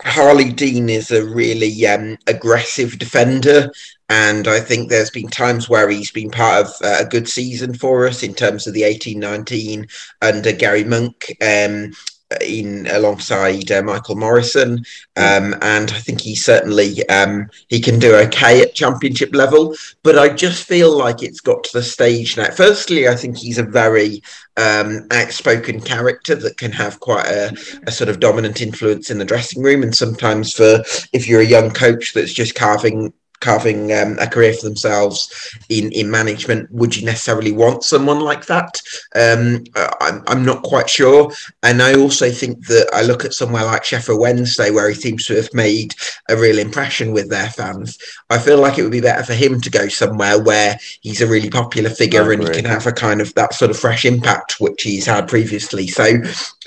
Harlee 0.00 0.56
Dean 0.56 0.88
is 0.88 1.10
a 1.10 1.26
really 1.26 1.86
um, 1.86 2.16
aggressive 2.26 2.98
defender, 2.98 3.70
and 4.08 4.48
I 4.48 4.60
think 4.60 4.88
there's 4.88 5.10
been 5.10 5.28
times 5.28 5.68
where 5.68 5.90
he's 5.90 6.10
been 6.10 6.30
part 6.30 6.64
of 6.64 6.72
uh, 6.82 7.04
a 7.04 7.04
good 7.04 7.28
season 7.28 7.74
for 7.74 8.06
us 8.06 8.22
in 8.22 8.32
terms 8.32 8.66
of 8.66 8.72
the 8.72 8.80
18-19 8.80 9.92
under 10.22 10.52
Gary 10.52 10.84
Monk. 10.84 11.26
Um, 11.42 11.92
in 12.40 12.86
alongside 12.88 13.70
uh, 13.70 13.82
Michael 13.82 14.16
Morrison, 14.16 14.84
um, 15.16 15.54
and 15.62 15.90
I 15.90 15.98
think 15.98 16.20
he 16.20 16.34
certainly 16.34 17.06
um, 17.08 17.48
he 17.68 17.80
can 17.80 17.98
do 17.98 18.14
okay 18.14 18.62
at 18.62 18.74
championship 18.74 19.34
level. 19.34 19.74
But 20.02 20.18
I 20.18 20.28
just 20.28 20.64
feel 20.64 20.96
like 20.96 21.22
it's 21.22 21.40
got 21.40 21.64
to 21.64 21.72
the 21.72 21.82
stage 21.82 22.36
now. 22.36 22.50
Firstly, 22.50 23.08
I 23.08 23.14
think 23.14 23.36
he's 23.36 23.58
a 23.58 23.62
very 23.62 24.22
um, 24.56 25.06
outspoken 25.10 25.80
character 25.80 26.34
that 26.34 26.58
can 26.58 26.72
have 26.72 27.00
quite 27.00 27.26
a, 27.26 27.56
a, 27.86 27.92
sort 27.92 28.10
of 28.10 28.20
dominant 28.20 28.60
influence 28.60 29.10
in 29.10 29.18
the 29.18 29.24
dressing 29.24 29.62
room, 29.62 29.82
and 29.82 29.94
sometimes 29.94 30.52
for 30.52 30.82
if 31.12 31.26
you're 31.26 31.40
a 31.40 31.46
young 31.46 31.70
coach 31.70 32.12
that's 32.14 32.32
just 32.32 32.54
carving 32.54 33.12
carving 33.42 33.92
um, 33.92 34.18
a 34.18 34.26
career 34.26 34.54
for 34.54 34.64
themselves 34.64 35.28
in 35.68 35.92
in 35.92 36.10
management 36.10 36.70
would 36.70 36.96
you 36.96 37.04
necessarily 37.04 37.52
want 37.52 37.84
someone 37.84 38.20
like 38.20 38.46
that? 38.46 38.80
Um, 39.14 39.64
I'm, 40.00 40.22
I'm 40.26 40.44
not 40.44 40.62
quite 40.62 40.88
sure. 40.88 41.30
And 41.62 41.82
i 41.82 41.94
also 41.94 42.30
think 42.30 42.66
that 42.66 42.88
i 42.92 43.02
look 43.02 43.24
at 43.24 43.34
somewhere 43.34 43.64
like 43.64 43.84
sheffield 43.84 44.20
wednesday 44.20 44.70
where 44.70 44.88
he 44.88 44.94
seems 44.94 45.26
to 45.26 45.34
have 45.36 45.52
made 45.52 45.94
a 46.28 46.36
real 46.36 46.58
impression 46.58 47.12
with 47.12 47.28
their 47.28 47.50
fans. 47.50 47.98
I 48.30 48.38
feel 48.38 48.58
like 48.58 48.78
it 48.78 48.82
would 48.82 48.92
be 48.92 49.00
better 49.00 49.24
for 49.24 49.34
him 49.34 49.60
to 49.60 49.70
go 49.70 49.88
somewhere 49.88 50.40
where 50.42 50.78
he's 51.00 51.20
a 51.20 51.26
really 51.26 51.50
popular 51.50 51.90
figure 51.90 52.32
and 52.32 52.42
he 52.42 52.48
can 52.50 52.64
have 52.64 52.86
a 52.86 52.92
kind 52.92 53.20
of 53.20 53.34
that 53.34 53.54
sort 53.54 53.70
of 53.70 53.78
fresh 53.78 54.04
impact 54.04 54.60
which 54.60 54.82
he's 54.82 55.06
had 55.06 55.28
previously. 55.28 55.86
So 55.88 56.04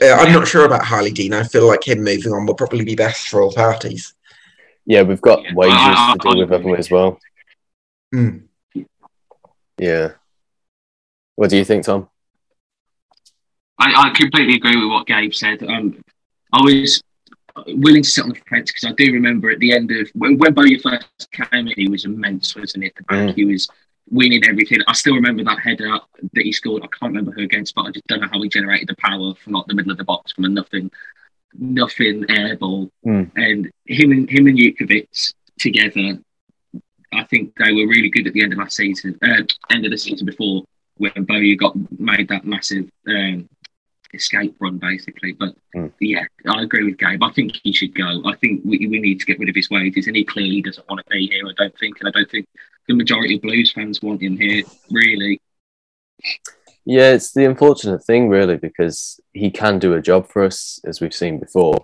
uh, 0.01 0.13
i'm 0.19 0.33
not 0.33 0.47
sure 0.47 0.65
about 0.65 0.83
Harlee 0.83 1.13
dean. 1.13 1.33
I 1.33 1.43
feel 1.43 1.67
like 1.67 1.87
him 1.87 2.03
moving 2.03 2.33
on 2.33 2.45
will 2.45 2.55
probably 2.55 2.85
be 2.85 2.95
best 2.95 3.27
for 3.29 3.41
all 3.41 3.53
parties 3.53 4.13
yeah, 4.85 5.01
we've 5.01 5.21
got 5.21 5.43
yeah. 5.43 5.53
wages 5.53 5.75
I, 5.77 6.11
I, 6.11 6.13
to 6.13 6.29
deal 6.29 6.39
with 6.39 6.53
everyone 6.53 6.79
as 6.79 6.91
well. 6.91 7.19
Mm. 8.13 8.43
Yeah. 9.77 10.11
What 11.35 11.49
do 11.49 11.57
you 11.57 11.65
think, 11.65 11.85
Tom? 11.85 12.07
I, 13.77 14.07
I 14.07 14.09
completely 14.11 14.55
agree 14.55 14.77
with 14.77 14.89
what 14.89 15.05
Gabe 15.05 15.33
said. 15.33 15.61
Um, 15.63 16.01
I 16.53 16.61
was 16.61 17.03
willing 17.67 18.03
to 18.03 18.09
sit 18.09 18.23
on 18.23 18.29
the 18.29 18.35
fence 18.49 18.71
because 18.71 18.85
I 18.85 18.93
do 18.93 19.11
remember 19.11 19.49
at 19.49 19.59
the 19.59 19.73
end 19.73 19.91
of 19.91 20.09
when, 20.13 20.37
when 20.37 20.53
Bowyer 20.53 20.79
first 20.81 21.31
came 21.31 21.67
in, 21.67 21.73
he 21.75 21.89
was 21.89 22.05
immense, 22.05 22.55
wasn't 22.55 22.85
it? 22.85 22.95
The 22.95 23.03
back, 23.03 23.29
mm. 23.29 23.35
he 23.35 23.45
was 23.45 23.67
winning 24.09 24.43
everything. 24.45 24.79
I 24.87 24.93
still 24.93 25.15
remember 25.15 25.43
that 25.43 25.59
header 25.59 25.99
that 26.21 26.41
he 26.43 26.51
scored. 26.51 26.83
I 26.83 26.87
can't 26.87 27.13
remember 27.13 27.31
who 27.31 27.43
against, 27.43 27.75
but 27.75 27.85
I 27.87 27.91
just 27.91 28.07
don't 28.07 28.21
know 28.21 28.29
how 28.31 28.41
he 28.41 28.49
generated 28.49 28.87
the 28.87 28.95
power 28.97 29.33
from 29.35 29.53
like 29.53 29.65
the 29.67 29.73
middle 29.73 29.91
of 29.91 29.97
the 29.97 30.03
box 30.03 30.31
from 30.31 30.45
a 30.45 30.49
nothing 30.49 30.91
nothing 31.59 32.23
airball. 32.23 32.89
Mm. 33.05 33.31
And 33.35 33.71
him 33.85 34.11
and 34.11 34.29
him 34.29 34.47
and 34.47 34.57
Jutkiewicz 34.57 35.33
together, 35.59 36.19
I 37.13 37.23
think 37.25 37.53
they 37.57 37.71
were 37.71 37.87
really 37.87 38.09
good 38.09 38.27
at 38.27 38.33
the 38.33 38.43
end 38.43 38.53
of 38.53 38.59
last 38.59 38.75
season, 38.75 39.17
uh, 39.23 39.43
end 39.69 39.85
of 39.85 39.91
the 39.91 39.97
season 39.97 40.25
before 40.25 40.63
when 40.97 41.25
Bowyer 41.25 41.55
got 41.55 41.75
made 41.99 42.29
that 42.29 42.45
massive 42.45 42.89
um, 43.07 43.49
escape 44.13 44.55
run, 44.59 44.77
basically. 44.77 45.33
But 45.33 45.55
mm. 45.75 45.91
yeah, 45.99 46.25
I 46.47 46.63
agree 46.63 46.83
with 46.85 46.97
Gabe. 46.97 47.21
I 47.21 47.31
think 47.31 47.53
he 47.63 47.71
should 47.71 47.93
go. 47.93 48.21
I 48.25 48.35
think 48.35 48.61
we, 48.63 48.87
we 48.87 48.99
need 48.99 49.19
to 49.19 49.25
get 49.25 49.39
rid 49.39 49.49
of 49.49 49.55
his 49.55 49.69
wages, 49.69 50.07
and 50.07 50.15
he 50.15 50.23
clearly 50.23 50.61
doesn't 50.61 50.87
want 50.89 51.01
to 51.05 51.09
be 51.09 51.27
here. 51.27 51.47
I 51.47 51.53
don't 51.57 51.77
think, 51.77 51.99
and 51.99 52.09
I 52.09 52.11
don't 52.11 52.29
think 52.29 52.47
the 52.87 52.95
majority 52.95 53.35
of 53.35 53.41
Blues 53.41 53.71
fans 53.71 54.01
want 54.01 54.21
him 54.21 54.37
here, 54.37 54.63
really. 54.91 55.39
Yeah, 56.85 57.13
it's 57.13 57.33
the 57.33 57.45
unfortunate 57.45 58.03
thing, 58.03 58.29
really, 58.29 58.57
because 58.57 59.19
he 59.33 59.49
can 59.49 59.79
do 59.79 59.93
a 59.93 60.01
job 60.01 60.29
for 60.29 60.43
us, 60.43 60.79
as 60.85 61.01
we've 61.01 61.13
seen 61.13 61.39
before. 61.39 61.79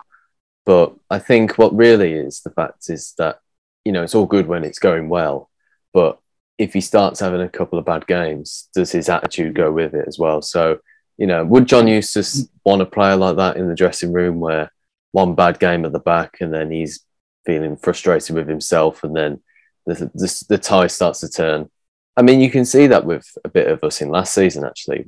But 0.65 0.93
I 1.09 1.17
think 1.17 1.57
what 1.57 1.75
really 1.75 2.13
is 2.13 2.41
the 2.41 2.51
fact 2.51 2.89
is 2.89 3.13
that, 3.17 3.39
you 3.83 3.91
know, 3.91 4.03
it's 4.03 4.13
all 4.13 4.27
good 4.27 4.47
when 4.47 4.63
it's 4.63 4.77
going 4.77 5.09
well, 5.09 5.49
but 5.91 6.19
if 6.59 6.73
he 6.73 6.81
starts 6.81 7.19
having 7.19 7.41
a 7.41 7.49
couple 7.49 7.79
of 7.79 7.85
bad 7.85 8.05
games, 8.05 8.69
does 8.75 8.91
his 8.91 9.09
attitude 9.09 9.55
go 9.55 9.71
with 9.71 9.95
it 9.95 10.07
as 10.07 10.19
well? 10.19 10.43
So, 10.43 10.79
you 11.17 11.25
know, 11.25 11.43
would 11.43 11.67
John 11.67 11.87
Eustace 11.87 12.47
want 12.63 12.83
a 12.83 12.85
player 12.85 13.15
like 13.15 13.37
that 13.37 13.57
in 13.57 13.67
the 13.67 13.75
dressing 13.75 14.13
room 14.13 14.39
where 14.39 14.71
one 15.11 15.33
bad 15.33 15.59
game 15.59 15.83
at 15.85 15.91
the 15.91 15.99
back 15.99 16.37
and 16.39 16.53
then 16.53 16.69
he's 16.69 17.03
feeling 17.47 17.75
frustrated 17.75 18.35
with 18.35 18.47
himself 18.47 19.03
and 19.03 19.15
then 19.15 19.41
the, 19.87 19.95
the, 20.13 20.45
the 20.49 20.57
tie 20.59 20.85
starts 20.85 21.21
to 21.21 21.29
turn? 21.29 21.71
I 22.17 22.21
mean, 22.21 22.41
you 22.41 22.51
can 22.51 22.65
see 22.65 22.87
that 22.87 23.05
with 23.05 23.25
a 23.45 23.49
bit 23.49 23.67
of 23.67 23.83
us 23.83 24.01
in 24.01 24.09
last 24.09 24.33
season, 24.33 24.65
actually, 24.65 25.05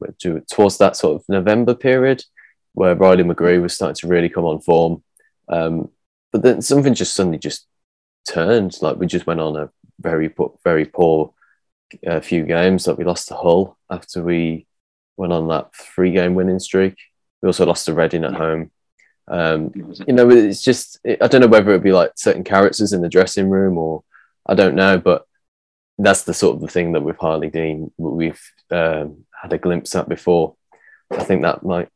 towards 0.50 0.78
that 0.78 0.96
sort 0.96 1.16
of 1.16 1.28
November 1.28 1.76
period 1.76 2.24
where 2.74 2.96
Riley 2.96 3.24
McGree 3.24 3.62
was 3.62 3.74
starting 3.74 3.96
to 3.96 4.08
really 4.08 4.30
come 4.30 4.46
on 4.46 4.60
form. 4.62 5.04
Um, 5.48 5.90
but 6.32 6.42
then 6.42 6.62
something 6.62 6.94
just 6.94 7.16
suddenly 7.16 7.38
just 7.38 7.68
turned. 8.28 8.82
Like 8.82 8.98
we 8.98 9.06
just 9.06 9.28
went 9.28 9.40
on 9.40 9.56
a 9.56 9.70
very, 10.00 10.34
very 10.64 10.86
poor 10.86 11.34
uh, 12.06 12.20
few 12.20 12.44
games. 12.44 12.88
Like 12.88 12.98
we 12.98 13.04
lost 13.04 13.28
to 13.28 13.36
Hull 13.36 13.78
after 13.90 14.24
we 14.24 14.66
went 15.18 15.34
on 15.34 15.48
that 15.50 15.76
three 15.76 16.12
game 16.12 16.34
winning 16.34 16.60
streak. 16.60 16.98
We 17.42 17.48
also 17.48 17.66
lost 17.66 17.86
to 17.86 17.94
Reading 17.94 18.24
at 18.24 18.34
home. 18.34 18.72
Um, 19.28 19.72
you 20.08 20.14
know, 20.14 20.30
it's 20.30 20.62
just, 20.62 21.00
I 21.06 21.28
don't 21.28 21.42
know 21.42 21.48
whether 21.48 21.70
it'd 21.70 21.84
be 21.84 21.92
like 21.92 22.14
certain 22.16 22.44
characters 22.44 22.92
in 22.92 23.02
the 23.02 23.10
dressing 23.10 23.50
room 23.50 23.78
or 23.78 24.04
I 24.46 24.56
don't 24.56 24.76
know, 24.76 24.98
but 24.98 25.26
that's 25.98 26.24
the 26.24 26.34
sort 26.34 26.56
of 26.56 26.62
the 26.62 26.68
thing 26.68 26.94
that 26.94 27.02
with 27.02 27.18
Harlee 27.18 27.52
Dean 27.52 27.92
we've 27.98 28.42
um, 28.72 29.26
had 29.42 29.54
a 29.54 29.58
glimpse 29.58 29.96
at 29.96 30.10
before. 30.10 30.56
I 31.12 31.24
think 31.24 31.44
that 31.44 31.64
might, 31.64 31.90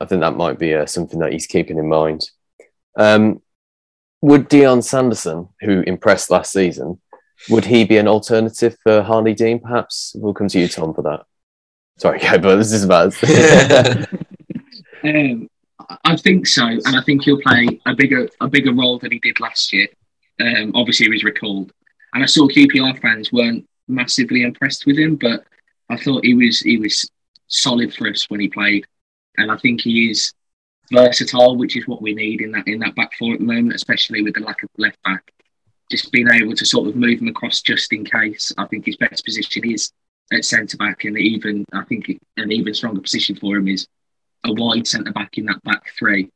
I 0.00 0.04
think 0.04 0.20
that 0.20 0.36
might 0.36 0.58
be 0.58 0.74
uh, 0.74 0.86
something 0.86 1.18
that 1.20 1.32
he's 1.32 1.46
keeping 1.46 1.78
in 1.78 1.88
mind. 1.88 2.22
Um, 2.96 3.42
would 4.22 4.48
Dion 4.48 4.82
Sanderson, 4.82 5.48
who 5.60 5.80
impressed 5.80 6.30
last 6.30 6.52
season, 6.52 7.00
would 7.48 7.64
he 7.64 7.84
be 7.84 7.96
an 7.96 8.08
alternative 8.08 8.76
for 8.82 9.02
Harlee 9.02 9.34
Dean? 9.34 9.60
Perhaps 9.60 10.12
we'll 10.16 10.34
come 10.34 10.48
to 10.48 10.60
you, 10.60 10.68
Tom, 10.68 10.92
for 10.92 11.02
that. 11.02 11.24
Sorry, 11.98 12.20
yeah, 12.22 12.36
but 12.36 12.56
this 12.56 12.72
is 12.72 12.86
bad. 12.86 13.14
um, 15.04 15.48
I 16.04 16.16
think 16.16 16.46
so, 16.46 16.66
and 16.66 16.96
I 16.96 17.02
think 17.02 17.22
he'll 17.22 17.40
play 17.40 17.80
a 17.86 17.94
bigger 17.94 18.28
a 18.40 18.48
bigger 18.48 18.72
role 18.72 18.98
than 18.98 19.12
he 19.12 19.18
did 19.18 19.40
last 19.40 19.72
year. 19.72 19.88
Um, 20.40 20.72
obviously, 20.74 21.06
he 21.06 21.12
was 21.12 21.24
recalled, 21.24 21.72
and 22.14 22.22
I 22.22 22.26
saw 22.26 22.48
QPR 22.48 23.00
fans 23.00 23.32
weren't 23.32 23.66
massively 23.88 24.42
impressed 24.42 24.86
with 24.86 24.98
him, 24.98 25.16
but 25.16 25.44
I 25.88 25.96
thought 25.96 26.24
he 26.24 26.34
was 26.34 26.60
he 26.60 26.78
was 26.78 27.10
solid 27.48 27.92
for 27.94 28.08
us 28.08 28.28
when 28.28 28.40
he 28.40 28.48
played, 28.48 28.86
and 29.36 29.50
I 29.50 29.56
think 29.56 29.80
he 29.80 30.10
is 30.10 30.32
versatile, 30.92 31.56
which 31.56 31.76
is 31.76 31.86
what 31.86 32.02
we 32.02 32.14
need 32.14 32.40
in 32.40 32.52
that 32.52 32.66
in 32.66 32.80
that 32.80 32.94
back 32.94 33.12
four 33.18 33.34
at 33.34 33.40
the 33.40 33.44
moment, 33.44 33.74
especially 33.74 34.22
with 34.22 34.34
the 34.34 34.40
lack 34.40 34.62
of 34.62 34.70
left 34.78 35.02
back. 35.02 35.32
Just 35.90 36.12
being 36.12 36.28
able 36.30 36.54
to 36.54 36.64
sort 36.64 36.88
of 36.88 36.94
move 36.94 37.20
him 37.20 37.28
across 37.28 37.62
just 37.62 37.92
in 37.92 38.04
case. 38.04 38.52
I 38.56 38.66
think 38.66 38.86
his 38.86 38.96
best 38.96 39.24
position 39.24 39.68
is 39.68 39.92
at 40.32 40.44
centre 40.44 40.76
back, 40.76 41.04
and 41.04 41.18
even 41.18 41.64
I 41.72 41.84
think 41.84 42.10
an 42.36 42.52
even 42.52 42.74
stronger 42.74 43.00
position 43.00 43.36
for 43.36 43.56
him 43.56 43.68
is 43.68 43.86
a 44.44 44.52
wide 44.52 44.86
centre 44.86 45.12
back 45.12 45.36
in 45.38 45.46
that 45.46 45.62
back 45.64 45.82
three. 45.98 46.30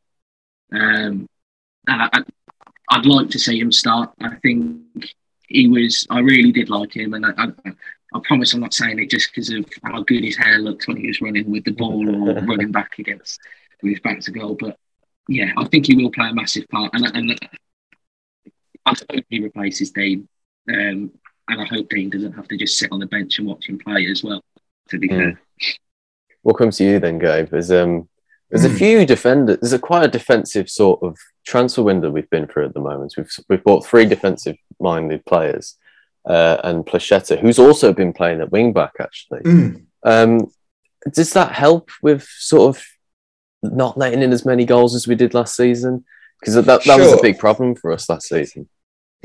Um, 0.72 1.26
I, 1.86 2.24
would 2.96 3.06
like 3.06 3.30
to 3.30 3.38
see 3.38 3.60
him 3.60 3.70
start. 3.70 4.12
I 4.20 4.36
think 4.36 4.80
he 5.48 5.68
was. 5.68 6.06
I 6.10 6.20
really 6.20 6.52
did 6.52 6.70
like 6.70 6.94
him, 6.94 7.14
and 7.14 7.26
I, 7.26 7.30
I, 7.36 7.72
I 8.14 8.20
promise 8.24 8.54
I'm 8.54 8.60
not 8.60 8.74
saying 8.74 8.98
it 8.98 9.10
just 9.10 9.30
because 9.30 9.50
of 9.50 9.66
how 9.82 10.02
good 10.02 10.24
his 10.24 10.36
hair 10.36 10.58
looked 10.58 10.86
when 10.86 10.96
he 10.96 11.08
was 11.08 11.20
running 11.20 11.50
with 11.50 11.64
the 11.64 11.72
ball 11.72 12.08
or 12.08 12.40
running 12.46 12.72
back 12.72 12.98
against 12.98 13.40
with 13.82 13.92
his 13.92 14.00
back 14.00 14.20
to 14.20 14.30
goal. 14.30 14.56
But 14.58 14.76
yeah, 15.28 15.52
I 15.56 15.64
think 15.66 15.86
he 15.86 15.96
will 15.96 16.10
play 16.10 16.28
a 16.28 16.34
massive 16.34 16.68
part, 16.68 16.92
and, 16.94 17.04
and 17.14 17.38
I 18.86 18.94
hope 19.10 19.24
he 19.28 19.40
replaces 19.40 19.90
Dean, 19.90 20.28
um, 20.68 21.10
and 21.48 21.60
I 21.60 21.64
hope 21.64 21.88
Dean 21.88 22.10
doesn't 22.10 22.32
have 22.32 22.48
to 22.48 22.56
just 22.56 22.78
sit 22.78 22.92
on 22.92 23.00
the 23.00 23.06
bench 23.06 23.38
and 23.38 23.48
watch 23.48 23.68
him 23.68 23.78
play 23.78 24.06
as 24.10 24.22
well. 24.22 24.42
To 24.90 24.98
be 24.98 25.08
mm. 25.08 25.16
fair. 25.16 25.40
What 26.42 26.58
comes 26.58 26.76
to 26.76 26.84
you 26.84 26.98
then, 26.98 27.18
Gabe? 27.18 27.48
There's 27.48 27.70
um, 27.70 28.06
there's 28.54 28.64
a 28.64 28.68
hmm. 28.68 28.76
few 28.76 29.04
defenders. 29.04 29.58
There's 29.60 29.72
a 29.72 29.80
quite 29.80 30.04
a 30.04 30.08
defensive 30.08 30.70
sort 30.70 31.02
of 31.02 31.18
transfer 31.44 31.82
window 31.82 32.08
we've 32.08 32.30
been 32.30 32.46
through 32.46 32.66
at 32.66 32.74
the 32.74 32.80
moment. 32.80 33.14
We've 33.16 33.30
we've 33.48 33.64
bought 33.64 33.84
three 33.84 34.06
defensive 34.06 34.56
minded 34.78 35.24
players, 35.26 35.76
uh, 36.24 36.58
and 36.62 36.86
Placheta, 36.86 37.40
who's 37.40 37.58
also 37.58 37.92
been 37.92 38.12
playing 38.12 38.40
at 38.40 38.52
wing 38.52 38.72
back 38.72 38.92
actually. 39.00 39.40
Mm. 39.40 39.86
Um, 40.04 40.52
does 41.12 41.32
that 41.32 41.50
help 41.50 41.90
with 42.00 42.22
sort 42.22 42.76
of 42.76 42.84
not 43.64 43.98
letting 43.98 44.22
in 44.22 44.32
as 44.32 44.46
many 44.46 44.64
goals 44.64 44.94
as 44.94 45.08
we 45.08 45.16
did 45.16 45.34
last 45.34 45.56
season? 45.56 46.04
Because 46.38 46.54
that, 46.54 46.66
that 46.66 46.82
sure. 46.82 46.98
was 46.98 47.12
a 47.12 47.22
big 47.22 47.40
problem 47.40 47.74
for 47.74 47.90
us 47.90 48.08
last 48.08 48.28
season. 48.28 48.68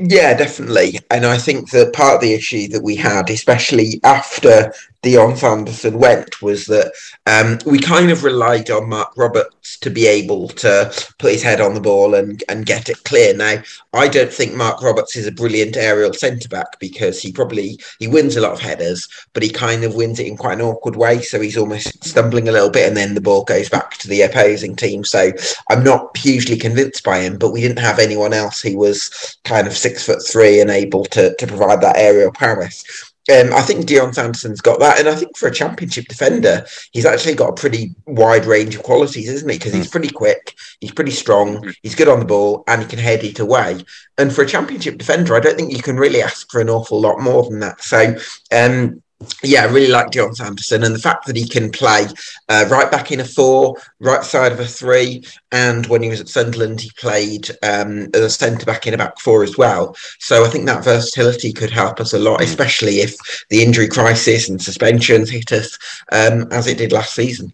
Yeah, 0.00 0.36
definitely. 0.36 0.98
And 1.08 1.24
I 1.24 1.38
think 1.38 1.70
that 1.70 1.92
part 1.92 2.16
of 2.16 2.20
the 2.20 2.34
issue 2.34 2.66
that 2.68 2.82
we 2.82 2.96
had, 2.96 3.30
especially 3.30 4.00
after 4.02 4.72
Dion 5.02 5.34
Sanderson 5.34 5.98
went 5.98 6.42
was 6.42 6.66
that 6.66 6.92
um, 7.26 7.58
we 7.64 7.78
kind 7.78 8.10
of 8.10 8.22
relied 8.22 8.70
on 8.70 8.90
Marc 8.90 9.16
Roberts 9.16 9.78
to 9.78 9.88
be 9.88 10.06
able 10.06 10.48
to 10.48 10.92
put 11.18 11.32
his 11.32 11.42
head 11.42 11.60
on 11.60 11.72
the 11.72 11.80
ball 11.80 12.14
and, 12.14 12.42
and 12.50 12.66
get 12.66 12.90
it 12.90 13.02
clear. 13.04 13.34
Now, 13.34 13.62
I 13.94 14.08
don't 14.08 14.32
think 14.32 14.54
Marc 14.54 14.82
Roberts 14.82 15.16
is 15.16 15.26
a 15.26 15.32
brilliant 15.32 15.76
aerial 15.78 16.12
centre 16.12 16.48
back 16.48 16.78
because 16.80 17.20
he 17.20 17.32
probably 17.32 17.80
he 17.98 18.08
wins 18.08 18.36
a 18.36 18.42
lot 18.42 18.52
of 18.52 18.60
headers, 18.60 19.08
but 19.32 19.42
he 19.42 19.48
kind 19.48 19.84
of 19.84 19.94
wins 19.94 20.20
it 20.20 20.26
in 20.26 20.36
quite 20.36 20.58
an 20.58 20.64
awkward 20.64 20.96
way. 20.96 21.22
So 21.22 21.40
he's 21.40 21.56
almost 21.56 22.04
stumbling 22.04 22.48
a 22.48 22.52
little 22.52 22.70
bit, 22.70 22.86
and 22.86 22.96
then 22.96 23.14
the 23.14 23.22
ball 23.22 23.44
goes 23.44 23.70
back 23.70 23.96
to 23.98 24.08
the 24.08 24.22
opposing 24.22 24.76
team. 24.76 25.04
So 25.04 25.32
I'm 25.70 25.82
not 25.82 26.14
hugely 26.18 26.58
convinced 26.58 27.04
by 27.04 27.20
him, 27.20 27.38
but 27.38 27.52
we 27.52 27.62
didn't 27.62 27.78
have 27.78 27.98
anyone 27.98 28.34
else 28.34 28.60
who 28.60 28.76
was 28.76 29.38
kind 29.44 29.66
of 29.66 29.76
six 29.76 30.04
foot 30.04 30.22
three 30.26 30.60
and 30.60 30.70
able 30.70 31.04
to 31.06 31.34
to 31.36 31.46
provide 31.46 31.80
that 31.80 31.96
aerial 31.96 32.32
prowess. 32.32 33.09
Um, 33.30 33.52
I 33.52 33.62
think 33.62 33.86
Dion 33.86 34.12
Sanderson's 34.12 34.60
got 34.60 34.80
that, 34.80 34.98
and 34.98 35.08
I 35.08 35.14
think 35.14 35.36
for 35.36 35.46
a 35.46 35.54
championship 35.54 36.06
defender, 36.06 36.66
he's 36.92 37.06
actually 37.06 37.34
got 37.34 37.50
a 37.50 37.60
pretty 37.60 37.94
wide 38.06 38.44
range 38.44 38.74
of 38.74 38.82
qualities, 38.82 39.28
isn't 39.28 39.48
he? 39.48 39.58
Because 39.58 39.72
he's 39.72 39.86
hmm. 39.86 39.92
pretty 39.92 40.10
quick, 40.10 40.56
he's 40.80 40.92
pretty 40.92 41.12
strong, 41.12 41.62
hmm. 41.62 41.70
he's 41.82 41.94
good 41.94 42.08
on 42.08 42.18
the 42.18 42.24
ball, 42.24 42.64
and 42.66 42.82
he 42.82 42.88
can 42.88 42.98
head 42.98 43.22
it 43.22 43.38
away. 43.38 43.84
And 44.18 44.34
for 44.34 44.42
a 44.42 44.46
championship 44.46 44.98
defender, 44.98 45.36
I 45.36 45.40
don't 45.40 45.56
think 45.56 45.72
you 45.72 45.82
can 45.82 45.96
really 45.96 46.22
ask 46.22 46.50
for 46.50 46.60
an 46.60 46.70
awful 46.70 47.00
lot 47.00 47.20
more 47.20 47.44
than 47.44 47.60
that. 47.60 47.82
So, 47.82 48.16
um, 48.52 49.02
yeah, 49.42 49.64
I 49.64 49.66
really 49.66 49.88
like 49.88 50.10
Dion 50.10 50.34
Sanderson 50.34 50.82
and 50.82 50.94
the 50.94 50.98
fact 50.98 51.26
that 51.26 51.36
he 51.36 51.46
can 51.46 51.70
play 51.70 52.06
uh, 52.48 52.64
right 52.70 52.90
back 52.90 53.12
in 53.12 53.20
a 53.20 53.24
four, 53.24 53.76
right 53.98 54.24
side 54.24 54.52
of 54.52 54.60
a 54.60 54.64
three, 54.64 55.24
and 55.52 55.86
when 55.86 56.02
he 56.02 56.08
was 56.08 56.20
at 56.20 56.28
Sunderland, 56.28 56.80
he 56.80 56.90
played 56.98 57.50
um, 57.62 58.08
as 58.14 58.20
a 58.22 58.30
centre 58.30 58.64
back 58.64 58.86
in 58.86 58.94
a 58.94 58.98
back 58.98 59.18
four 59.18 59.42
as 59.42 59.58
well. 59.58 59.94
So 60.18 60.44
I 60.44 60.48
think 60.48 60.64
that 60.66 60.84
versatility 60.84 61.52
could 61.52 61.70
help 61.70 62.00
us 62.00 62.14
a 62.14 62.18
lot, 62.18 62.38
hmm. 62.38 62.44
especially 62.44 63.00
if 63.00 63.14
the 63.50 63.62
injury 63.62 63.88
crisis 63.88 64.48
and 64.48 64.60
suspensions 64.60 65.28
hit 65.28 65.52
us 65.52 65.78
um, 66.12 66.50
as 66.50 66.66
it 66.66 66.78
did 66.78 66.92
last 66.92 67.14
season. 67.14 67.52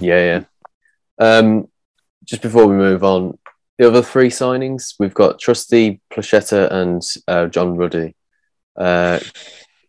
Yeah, 0.00 0.44
yeah. 1.18 1.26
Um, 1.26 1.68
just 2.24 2.42
before 2.42 2.66
we 2.66 2.76
move 2.76 3.02
on, 3.02 3.38
the 3.78 3.86
other 3.86 4.02
three 4.02 4.28
signings 4.28 4.94
we've 4.98 5.14
got 5.14 5.38
Trusty, 5.38 6.00
Placheta, 6.12 6.70
and 6.70 7.02
uh, 7.26 7.46
John 7.46 7.76
Ruddy. 7.76 8.14
Uh, 8.76 9.20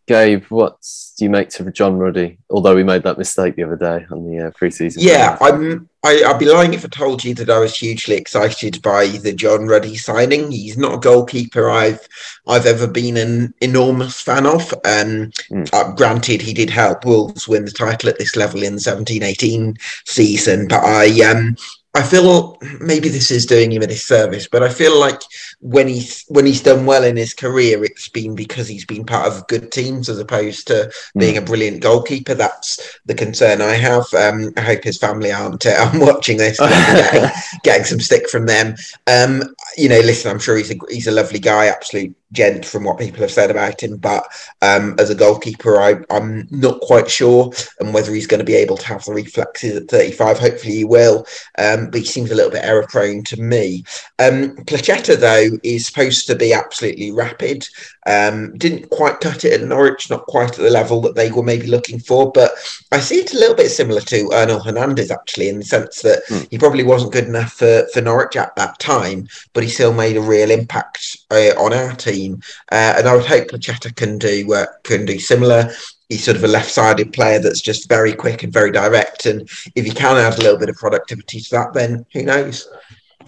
Gabe, 0.10 0.44
what 0.46 0.84
do 1.20 1.24
you 1.24 1.30
make 1.30 1.50
to 1.50 1.72
John 1.72 2.00
Ruddy? 2.00 2.40
Although 2.50 2.74
we 2.74 2.84
made 2.84 3.04
that 3.04 3.20
mistake 3.20 3.56
the 3.56 3.64
other 3.64 3.76
day 3.76 4.08
on 4.10 4.26
the 4.26 4.48
uh, 4.48 4.50
preseason. 4.50 4.96
Yeah, 4.98 5.38
I'm. 5.40 5.88
I, 6.04 6.24
I'd 6.26 6.40
be 6.40 6.52
lying 6.52 6.74
if 6.74 6.84
I 6.84 6.88
told 6.88 7.24
you 7.24 7.36
that 7.36 7.50
I 7.50 7.60
was 7.60 7.76
hugely 7.76 8.16
excited 8.16 8.82
by 8.82 9.06
the 9.06 9.34
John 9.34 9.68
Ruddy 9.68 9.98
signing. 9.98 10.50
He's 10.50 10.80
not 10.80 10.96
a 10.96 10.98
goalkeeper 10.98 11.70
I've 11.70 12.08
I've 12.48 12.66
ever 12.66 12.88
been 12.88 13.18
an 13.18 13.54
enormous 13.62 14.20
fan 14.20 14.48
of. 14.48 14.74
Um, 14.74 15.32
mm. 15.52 15.70
uh, 15.74 15.94
granted, 15.94 16.42
he 16.42 16.56
did 16.56 16.72
help 16.72 17.06
Wolves 17.06 17.48
win 17.48 17.66
the 17.66 17.72
title 17.72 18.10
at 18.10 18.18
this 18.18 18.36
level 18.36 18.64
in 18.64 18.74
the 18.74 18.82
17-18 18.82 19.80
season, 20.08 20.68
but 20.68 20.84
I 20.84 21.22
um 21.30 21.56
I 21.96 22.04
feel 22.04 22.58
maybe 22.80 23.10
this 23.10 23.32
is 23.32 23.48
doing 23.48 23.72
him 23.72 23.82
a 23.82 23.88
disservice, 23.88 24.48
but 24.48 24.62
I 24.62 24.70
feel 24.70 25.00
like 25.00 25.22
when 25.60 25.88
he's 25.88 26.24
when 26.28 26.46
he's 26.46 26.62
done 26.62 26.86
well 26.86 27.04
in 27.04 27.18
his 27.18 27.34
career, 27.34 27.84
it's 27.84 28.08
been 28.08 28.36
because 28.36 28.68
he's 28.68 28.86
been 28.86 29.06
part 29.06 29.28
of 29.28 29.48
good 29.48 29.72
teams 29.72 30.08
as 30.08 30.20
opposed 30.20 30.68
to 30.68 30.92
being 31.18 31.36
mm. 31.36 31.40
a 31.40 31.46
brilliant 31.46 31.82
goalkeeper. 31.82 32.36
That's 32.36 33.00
the 33.06 33.16
concern 33.16 33.62
I 33.62 33.74
have. 33.74 34.06
Um, 34.14 34.54
I 34.56 34.62
hope 34.62 34.84
his 34.84 35.00
family 35.00 35.32
aren't. 35.32 35.66
Uh, 35.66 35.76
I'm 35.80 36.00
watching 36.00 36.38
this, 36.38 36.60
getting, 36.60 37.30
getting, 37.64 37.86
some 37.86 38.00
stick 38.00 38.30
from 38.30 38.46
them. 38.46 38.76
Um, 39.08 39.56
you 39.76 39.90
know, 39.90 40.00
listen, 40.00 40.30
I'm 40.30 40.40
sure 40.40 40.58
he's 40.58 40.72
a 40.72 40.76
he's 40.90 41.08
a 41.08 41.12
lovely 41.12 41.40
guy, 41.40 41.66
absolute 41.66 42.16
gent 42.32 42.66
from 42.66 42.84
what 42.84 43.00
people 43.00 43.22
have 43.22 43.32
said 43.32 43.50
about 43.50 43.82
him. 43.82 43.98
But 43.98 44.26
um, 44.62 44.96
as 45.00 45.10
a 45.10 45.16
goalkeeper, 45.16 45.80
I, 45.80 45.96
am 46.10 46.48
not 46.52 46.80
quite 46.82 47.10
sure 47.10 47.52
and 47.80 47.94
whether 47.94 48.14
he's 48.14 48.28
going 48.28 48.40
to 48.40 48.46
be 48.46 48.56
able 48.56 48.78
to 48.78 48.88
have 48.88 49.04
the 49.06 49.14
reflexes 49.14 49.76
at 49.76 49.88
35. 49.88 50.40
Hopefully, 50.40 50.76
he 50.76 50.84
will. 50.84 51.26
Um, 51.58 51.90
but 51.90 52.02
he 52.02 52.06
seems 52.06 52.32
a 52.32 52.36
little 52.36 52.52
bit 52.52 52.64
error 52.64 52.86
prone 52.88 53.24
to 53.26 53.42
me. 53.42 53.84
Um, 54.20 54.56
Placheta, 54.66 55.20
though, 55.20 55.58
is 55.64 55.88
supposed 55.88 56.28
to 56.28 56.36
be 56.36 56.54
absolutely 56.54 57.12
rapid. 57.12 57.68
Um, 58.06 58.58
didn't 58.58 58.90
quite 58.90 59.20
cut 59.20 59.46
it 59.46 59.62
at 59.62 59.68
Norwich, 59.68 60.10
not 60.10 60.26
quite 60.26 60.52
at 60.52 60.58
the 60.58 60.70
level 60.70 61.02
that 61.02 61.16
they 61.16 61.32
were 61.32 61.44
maybe 61.44 61.68
looking 61.68 62.00
for. 62.00 62.32
But 62.32 62.52
I 62.92 63.00
see 63.00 63.20
it 63.20 63.34
a 63.34 63.40
little 63.40 63.56
bit 63.56 63.70
similar 63.70 64.02
to 64.02 64.30
Onel 64.30 64.64
Hernandez, 64.64 65.12
actually, 65.12 65.50
in 65.50 65.60
the 65.60 65.66
sense 65.66 66.02
that 66.02 66.24
mm. 66.30 66.48
he 66.50 66.58
probably 66.58 66.84
wasn't 66.84 67.14
good 67.14 67.26
enough 67.26 67.54
for, 67.54 67.88
for 67.94 68.02
Norwich 68.02 68.36
at 68.36 68.56
that 68.56 68.80
time, 68.80 69.28
but 69.54 69.64
he 69.64 69.70
still 69.70 69.94
made 69.94 70.18
a 70.18 70.22
real 70.22 70.52
impact 70.52 71.18
uh, 71.32 71.54
on 71.58 71.74
our 71.74 71.96
team 71.96 72.19
team, 72.20 72.42
uh, 72.72 72.96
and 72.98 73.08
I 73.08 73.16
would 73.16 73.26
hope 73.26 73.48
Placheta 73.48 73.96
can 73.96 74.18
do 74.18 74.48
work, 74.48 74.84
can 74.84 75.06
do 75.06 75.20
similar. 75.20 75.72
He's 76.10 76.24
sort 76.24 76.38
of 76.38 76.44
a 76.44 76.48
left-sided 76.48 77.14
player 77.14 77.40
that's 77.40 77.62
just 77.62 77.88
very 77.88 78.14
quick 78.14 78.44
and 78.44 78.52
very 78.54 78.72
direct, 78.72 79.26
and 79.26 79.42
if 79.76 79.86
he 79.86 79.92
can 79.92 80.18
add 80.18 80.38
a 80.38 80.42
little 80.42 80.60
bit 80.60 80.70
of 80.70 80.76
productivity 80.76 81.40
to 81.42 81.50
that, 81.52 81.74
then 81.74 82.06
who 82.14 82.24
knows? 82.24 82.68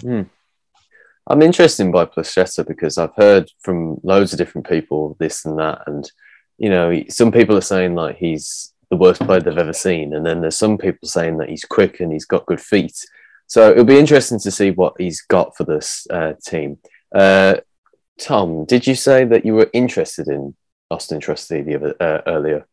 Hmm. 0.01 0.23
I'm 1.27 1.41
interested 1.41 1.91
by 1.91 2.05
Placheta 2.05 2.67
because 2.67 2.97
I've 2.97 3.15
heard 3.15 3.51
from 3.59 3.99
loads 4.03 4.33
of 4.33 4.39
different 4.39 4.67
people 4.67 5.15
this 5.19 5.45
and 5.45 5.57
that, 5.59 5.83
and 5.87 6.11
you 6.57 6.69
know, 6.69 7.03
some 7.09 7.31
people 7.31 7.55
are 7.57 7.61
saying 7.61 7.95
like 7.95 8.17
he's 8.17 8.73
the 8.89 8.97
worst 8.97 9.21
player 9.21 9.39
they've 9.39 9.57
ever 9.57 9.73
seen, 9.73 10.13
and 10.13 10.25
then 10.25 10.41
there's 10.41 10.57
some 10.57 10.77
people 10.77 11.07
saying 11.07 11.37
that 11.37 11.49
he's 11.49 11.63
quick 11.63 11.99
and 11.99 12.11
he's 12.11 12.25
got 12.25 12.45
good 12.45 12.61
feet. 12.61 13.05
So 13.47 13.71
it'll 13.71 13.83
be 13.83 13.99
interesting 13.99 14.39
to 14.39 14.51
see 14.51 14.71
what 14.71 14.93
he's 14.97 15.21
got 15.21 15.55
for 15.57 15.65
this 15.65 16.07
uh, 16.09 16.33
team. 16.45 16.77
Uh, 17.13 17.55
Tom, 18.19 18.65
did 18.65 18.85
you 18.85 18.95
say 18.95 19.25
that 19.25 19.45
you 19.45 19.55
were 19.55 19.69
interested 19.73 20.27
in 20.27 20.55
Austin 20.89 21.19
Trusty 21.19 21.61
the 21.61 21.75
other, 21.75 21.95
uh, 21.99 22.21
earlier? 22.27 22.67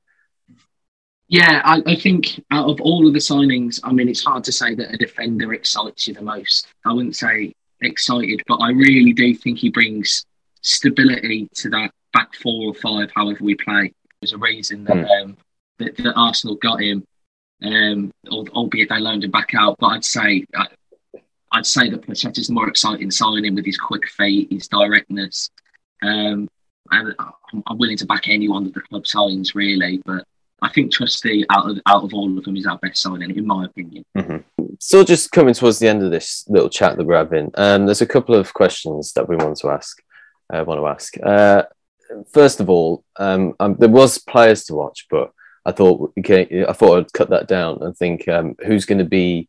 Yeah, 1.28 1.60
I, 1.64 1.82
I, 1.84 1.94
think 1.94 2.42
out 2.50 2.70
of 2.70 2.80
all 2.80 3.06
of 3.06 3.12
the 3.12 3.18
signings, 3.18 3.80
I 3.84 3.92
mean, 3.92 4.08
it's 4.08 4.24
hard 4.24 4.44
to 4.44 4.52
say 4.52 4.74
that 4.74 4.94
a 4.94 4.96
defender 4.96 5.52
excites 5.52 6.08
you 6.08 6.14
the 6.14 6.22
most. 6.22 6.68
I 6.86 6.92
wouldn't 6.92 7.16
say 7.16 7.52
excited, 7.82 8.42
but 8.48 8.56
I 8.56 8.70
really 8.70 9.12
do 9.12 9.34
think 9.34 9.58
he 9.58 9.68
brings 9.68 10.24
stability 10.62 11.48
to 11.56 11.70
that 11.70 11.90
back 12.14 12.34
four 12.34 12.68
or 12.68 12.74
five, 12.74 13.10
however 13.14 13.44
we 13.44 13.54
play. 13.56 13.92
There's 14.20 14.32
a 14.32 14.38
reason 14.38 14.84
that, 14.84 14.96
mm. 14.96 15.22
um, 15.22 15.36
that, 15.78 15.96
that, 15.98 16.14
Arsenal 16.14 16.56
got 16.56 16.80
him, 16.80 17.04
um, 17.62 18.10
albeit 18.30 18.88
they 18.88 18.98
loaned 18.98 19.24
him 19.24 19.30
back 19.30 19.54
out. 19.54 19.76
But 19.78 19.88
I'd 19.88 20.04
say 20.04 20.46
I, 20.54 20.66
I'd 21.52 21.66
say 21.66 21.90
that 21.90 22.02
Placheta 22.02 22.38
is 22.38 22.48
the 22.48 22.52
more 22.52 22.68
exciting 22.68 23.10
signing 23.10 23.54
with 23.54 23.64
his 23.64 23.78
quick 23.78 24.08
feet, 24.08 24.52
his 24.52 24.68
directness. 24.68 25.50
Um, 26.02 26.48
and 26.90 27.14
I'm 27.66 27.78
willing 27.78 27.96
to 27.98 28.06
back 28.06 28.28
anyone 28.28 28.64
that 28.64 28.74
the 28.74 28.80
club 28.80 29.06
signs, 29.06 29.54
really. 29.54 30.02
But 30.04 30.24
I 30.62 30.68
think 30.70 30.92
Trusty, 30.92 31.44
out 31.50 31.70
of 31.70 31.78
out 31.86 32.04
of 32.04 32.14
all 32.14 32.36
of 32.36 32.44
them, 32.44 32.56
is 32.56 32.66
our 32.66 32.78
best 32.78 33.02
signing, 33.02 33.36
in 33.36 33.46
my 33.46 33.66
opinion. 33.66 34.04
Mm-hmm. 34.16 34.64
So, 34.80 35.04
just 35.04 35.32
coming 35.32 35.54
towards 35.54 35.78
the 35.78 35.88
end 35.88 36.02
of 36.02 36.10
this 36.10 36.44
little 36.48 36.70
chat 36.70 36.96
that 36.96 37.04
we're 37.04 37.16
having, 37.16 37.50
um, 37.54 37.86
there's 37.86 38.00
a 38.00 38.06
couple 38.06 38.34
of 38.34 38.54
questions 38.54 39.12
that 39.12 39.28
we 39.28 39.36
want 39.36 39.58
to 39.58 39.70
ask. 39.70 40.02
I 40.50 40.58
uh, 40.58 40.64
want 40.64 40.80
to 40.80 40.86
ask. 40.86 41.14
Uh, 41.22 41.64
first 42.32 42.60
of 42.60 42.70
all, 42.70 43.04
um, 43.16 43.54
um, 43.60 43.76
there 43.78 43.88
was 43.88 44.18
players 44.18 44.64
to 44.64 44.74
watch, 44.74 45.06
but 45.10 45.32
I 45.64 45.72
thought 45.72 46.12
okay, 46.18 46.64
I 46.66 46.72
thought 46.72 46.98
I'd 46.98 47.12
cut 47.12 47.30
that 47.30 47.48
down 47.48 47.82
and 47.82 47.96
think 47.96 48.26
um, 48.28 48.54
who's 48.64 48.86
going 48.86 48.98
to 48.98 49.04
be 49.04 49.48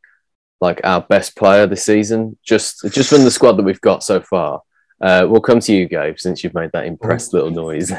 like 0.61 0.81
our 0.83 1.01
best 1.01 1.35
player 1.35 1.65
this 1.65 1.83
season, 1.83 2.37
just 2.43 2.91
just 2.91 3.09
from 3.09 3.23
the 3.23 3.31
squad 3.31 3.53
that 3.53 3.63
we've 3.63 3.81
got 3.81 4.03
so 4.03 4.19
far. 4.19 4.61
Uh, 5.01 5.25
we'll 5.29 5.41
come 5.41 5.59
to 5.61 5.73
you, 5.73 5.87
Gabe, 5.87 6.19
since 6.19 6.43
you've 6.43 6.53
made 6.53 6.71
that 6.73 6.85
impressed 6.85 7.33
little 7.33 7.51
noise. 7.51 7.91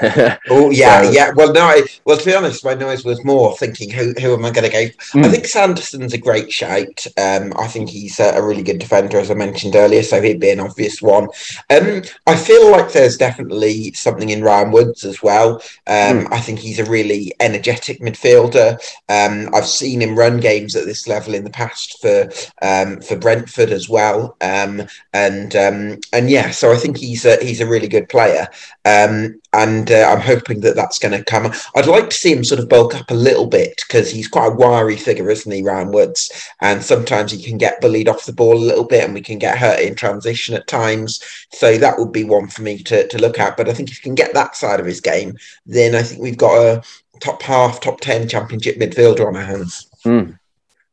oh 0.51 0.71
yeah, 0.71 1.03
so, 1.05 1.11
yeah. 1.11 1.31
Well, 1.35 1.53
no, 1.53 1.63
I, 1.63 1.83
well 2.05 2.17
to 2.17 2.25
be 2.25 2.35
honest, 2.35 2.65
my 2.65 2.75
noise 2.75 3.05
was 3.05 3.25
more 3.25 3.57
thinking 3.57 3.91
who 3.91 4.13
who 4.21 4.35
am 4.35 4.45
I 4.45 4.51
going 4.51 4.71
to 4.71 4.71
go? 4.71 4.85
Mm. 5.19 5.25
I 5.25 5.27
hmm. 5.27 5.33
think 5.33 5.47
Sanderson's 5.47 6.13
a 6.13 6.19
great 6.19 6.53
shout. 6.53 7.07
Um, 7.17 7.53
I 7.59 7.67
think 7.67 7.89
he's 7.89 8.21
a, 8.21 8.35
a, 8.37 8.43
really 8.43 8.63
good 8.63 8.79
defender, 8.79 9.19
as 9.19 9.31
I 9.31 9.35
mentioned 9.35 9.77
earlier, 9.77 10.03
so 10.03 10.21
he'd 10.21 10.41
be 10.41 10.51
an 10.51 10.61
obvious 10.61 11.01
one. 11.01 11.29
Um, 11.71 12.03
I 12.27 12.37
feel 12.37 12.71
like 12.71 12.93
there's 12.93 13.17
definitely 13.17 13.93
something 13.93 14.31
in 14.31 14.43
Ryan 14.43 14.71
Woods 14.71 15.05
as 15.05 15.23
well. 15.23 15.55
Um, 15.87 16.25
mm. 16.25 16.33
I 16.33 16.41
think 16.41 16.59
he's 16.59 16.79
a 16.79 16.85
really 16.85 17.33
energetic 17.41 18.01
midfielder. 18.01 18.79
Um, 19.09 19.49
I've 19.55 19.67
seen 19.67 20.03
him 20.03 20.19
run 20.19 20.39
games 20.41 20.77
at 20.77 20.85
this 20.85 21.09
level 21.09 21.35
in 21.35 21.45
the 21.45 21.51
past 21.51 22.01
for 22.01 22.29
um, 22.63 23.01
for 23.01 23.17
Brentford 23.17 23.71
as 23.71 23.89
well, 23.89 24.37
um, 24.41 24.83
and 25.15 25.55
and 25.55 26.31
yeah, 26.31 26.51
so 26.51 26.73
I 26.73 26.77
think 26.77 26.89
think 26.92 27.05
he's 27.05 27.24
a, 27.24 27.42
he's 27.42 27.61
a 27.61 27.66
really 27.66 27.88
good 27.88 28.09
player, 28.09 28.48
um, 28.85 29.40
and 29.53 29.90
uh, 29.90 30.09
I'm 30.11 30.20
hoping 30.20 30.61
that 30.61 30.76
that's 30.76 30.98
going 30.98 31.16
to 31.16 31.24
come. 31.24 31.53
I'd 31.76 31.87
like 31.87 32.11
to 32.11 32.16
see 32.16 32.33
him 32.33 32.44
sort 32.44 32.61
of 32.61 32.68
bulk 32.68 32.94
up 32.94 33.11
a 33.11 33.14
little 33.14 33.46
bit 33.46 33.81
because 33.87 34.11
he's 34.11 34.29
quite 34.29 34.53
a 34.53 34.55
wiry 34.55 34.96
figure, 34.96 35.31
isn't 35.31 35.50
he, 35.50 35.62
Ryan 35.62 35.92
Woods? 35.92 36.48
And 36.61 36.83
sometimes 36.83 37.33
he 37.33 37.42
can 37.42 37.59
get 37.59 37.81
bullied 37.81 38.09
off 38.09 38.26
the 38.26 38.33
ball 38.33 38.57
a 38.57 38.59
little 38.59 38.85
bit, 38.85 39.05
and 39.05 39.14
we 39.14 39.20
can 39.20 39.38
get 39.38 39.59
hurt 39.59 39.81
in 39.81 39.94
transition 39.94 40.55
at 40.55 40.66
times. 40.66 41.22
So 41.53 41.79
that 41.79 41.98
would 41.98 42.12
be 42.12 42.24
one 42.24 42.48
for 42.48 42.62
me 42.62 42.83
to 42.85 43.07
to 43.09 43.18
look 43.18 43.38
at. 43.38 43.57
But 43.57 43.68
I 43.68 43.74
think 43.74 43.90
if 43.90 43.96
he 43.96 44.03
can 44.03 44.14
get 44.14 44.35
that 44.35 44.57
side 44.57 44.81
of 44.81 44.87
his 44.87 45.00
game, 45.00 45.37
then 45.66 45.94
I 45.94 46.03
think 46.03 46.20
we've 46.20 46.37
got 46.37 46.57
a 46.57 46.83
top 47.20 47.42
half, 47.42 47.81
top 47.81 48.00
ten 48.00 48.29
championship 48.29 48.79
midfielder 48.79 49.26
on 49.26 49.37
our 49.37 49.44
hands. 49.44 49.88
Mm. 50.05 50.38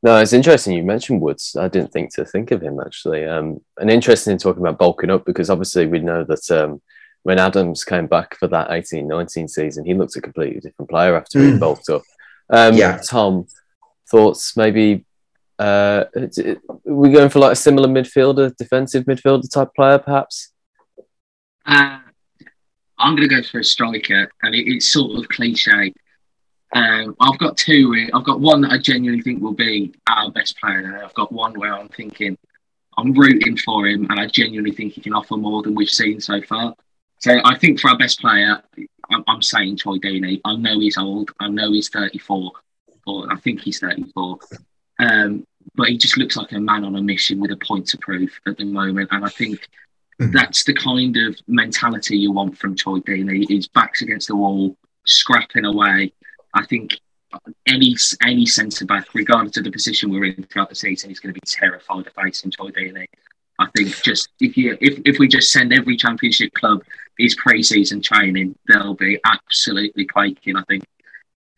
No, 0.03 0.17
it's 0.17 0.33
interesting 0.33 0.73
you 0.73 0.83
mentioned 0.83 1.21
Woods. 1.21 1.55
I 1.59 1.67
didn't 1.67 1.91
think 1.91 2.13
to 2.15 2.25
think 2.25 2.51
of 2.51 2.61
him 2.61 2.79
actually. 2.79 3.25
Um, 3.25 3.61
and 3.79 3.89
interesting 3.89 4.33
in 4.33 4.37
talking 4.37 4.61
about 4.61 4.77
bulking 4.77 5.09
up 5.09 5.25
because 5.25 5.49
obviously 5.49 5.87
we 5.87 5.99
know 5.99 6.23
that 6.23 6.51
um, 6.51 6.81
when 7.23 7.39
Adams 7.39 7.83
came 7.83 8.07
back 8.07 8.37
for 8.37 8.47
that 8.47 8.69
18-19 8.69 9.49
season, 9.49 9.85
he 9.85 9.93
looked 9.93 10.15
a 10.15 10.21
completely 10.21 10.59
different 10.59 10.89
player 10.89 11.15
after 11.15 11.39
mm. 11.39 11.53
he 11.53 11.59
bulked 11.59 11.89
up. 11.89 12.03
Um, 12.49 12.75
yeah. 12.75 12.99
Tom, 12.99 13.47
thoughts 14.09 14.55
maybe 14.55 15.05
uh, 15.59 16.05
we're 16.85 17.11
going 17.11 17.29
for 17.29 17.39
like 17.39 17.53
a 17.53 17.55
similar 17.55 17.89
midfielder, 17.89 18.55
defensive 18.55 19.05
midfielder 19.05 19.51
type 19.51 19.69
player, 19.75 19.97
perhaps? 19.97 20.51
Uh, 21.65 21.99
I'm 22.99 23.15
going 23.15 23.27
to 23.27 23.35
go 23.35 23.43
for 23.43 23.59
a 23.59 23.63
striker, 23.63 24.29
and 24.43 24.55
it, 24.55 24.67
it's 24.67 24.91
sort 24.91 25.19
of 25.19 25.27
cliche. 25.29 25.93
Um, 26.73 27.15
I've 27.19 27.39
got 27.39 27.57
two. 27.57 28.09
I've 28.13 28.25
got 28.25 28.39
one 28.39 28.61
that 28.61 28.71
I 28.71 28.77
genuinely 28.77 29.21
think 29.21 29.41
will 29.41 29.53
be 29.53 29.93
our 30.07 30.31
best 30.31 30.59
player, 30.59 30.79
and 30.79 30.95
I've 30.95 31.13
got 31.13 31.31
one 31.31 31.57
where 31.57 31.73
I'm 31.73 31.89
thinking 31.89 32.37
I'm 32.97 33.13
rooting 33.13 33.57
for 33.57 33.87
him, 33.87 34.07
and 34.09 34.19
I 34.19 34.27
genuinely 34.27 34.71
think 34.71 34.93
he 34.93 35.01
can 35.01 35.13
offer 35.13 35.37
more 35.37 35.61
than 35.63 35.75
we've 35.75 35.89
seen 35.89 36.19
so 36.19 36.41
far. 36.41 36.75
So 37.19 37.39
I 37.43 37.57
think 37.57 37.79
for 37.79 37.89
our 37.89 37.97
best 37.97 38.19
player, 38.19 38.61
I'm, 39.11 39.23
I'm 39.27 39.41
saying 39.41 39.77
Troy 39.77 39.97
Deeney. 39.97 40.41
I 40.43 40.55
know 40.55 40.79
he's 40.79 40.97
old. 40.97 41.31
I 41.39 41.47
know 41.47 41.71
he's 41.71 41.89
34, 41.89 42.51
or 43.05 43.31
I 43.31 43.37
think 43.37 43.61
he's 43.61 43.79
34. 43.79 44.39
Um, 44.99 45.45
but 45.75 45.89
he 45.89 45.97
just 45.97 46.17
looks 46.17 46.35
like 46.35 46.51
a 46.51 46.59
man 46.59 46.83
on 46.83 46.95
a 46.95 47.01
mission 47.01 47.39
with 47.39 47.51
a 47.51 47.57
point 47.57 47.87
to 47.89 47.97
prove 47.97 48.31
at 48.45 48.57
the 48.57 48.65
moment, 48.65 49.09
and 49.11 49.23
I 49.23 49.29
think 49.29 49.67
mm-hmm. 50.19 50.31
that's 50.31 50.65
the 50.65 50.73
kind 50.73 51.15
of 51.17 51.37
mentality 51.47 52.17
you 52.17 52.31
want 52.31 52.57
from 52.57 52.75
Troy 52.75 52.99
Deeney. 52.99 53.45
He's 53.47 53.67
back's 53.67 54.01
against 54.01 54.27
the 54.27 54.35
wall, 54.35 54.75
scrapping 55.05 55.65
away 55.65 56.11
I 56.57 56.65
think 56.65 56.99
any 57.67 57.95
any 58.23 58.45
centre 58.45 58.85
back, 58.85 59.13
regardless 59.13 59.57
of 59.57 59.63
the 59.63 59.71
position 59.71 60.09
we're 60.09 60.25
in 60.25 60.43
throughout 60.43 60.69
the 60.69 60.75
season, 60.75 61.11
is 61.11 61.19
going 61.19 61.33
to 61.33 61.39
be 61.39 61.45
terrified 61.45 62.07
of 62.07 62.13
facing 62.13 62.51
Troy 62.51 62.69
Deeney. 62.69 63.07
I 63.59 63.67
think 63.75 63.89
just 64.01 64.29
if 64.39 64.57
you 64.57 64.77
if, 64.81 64.99
if 65.05 65.19
we 65.19 65.27
just 65.27 65.51
send 65.51 65.73
every 65.73 65.97
championship 65.97 66.53
club 66.53 66.83
his 67.17 67.35
pre-season 67.35 68.01
training, 68.01 68.55
they'll 68.67 68.93
be 68.93 69.19
absolutely 69.25 70.05
quaking. 70.05 70.55
I 70.55 70.63
think. 70.63 70.83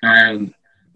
Um, 0.02 0.54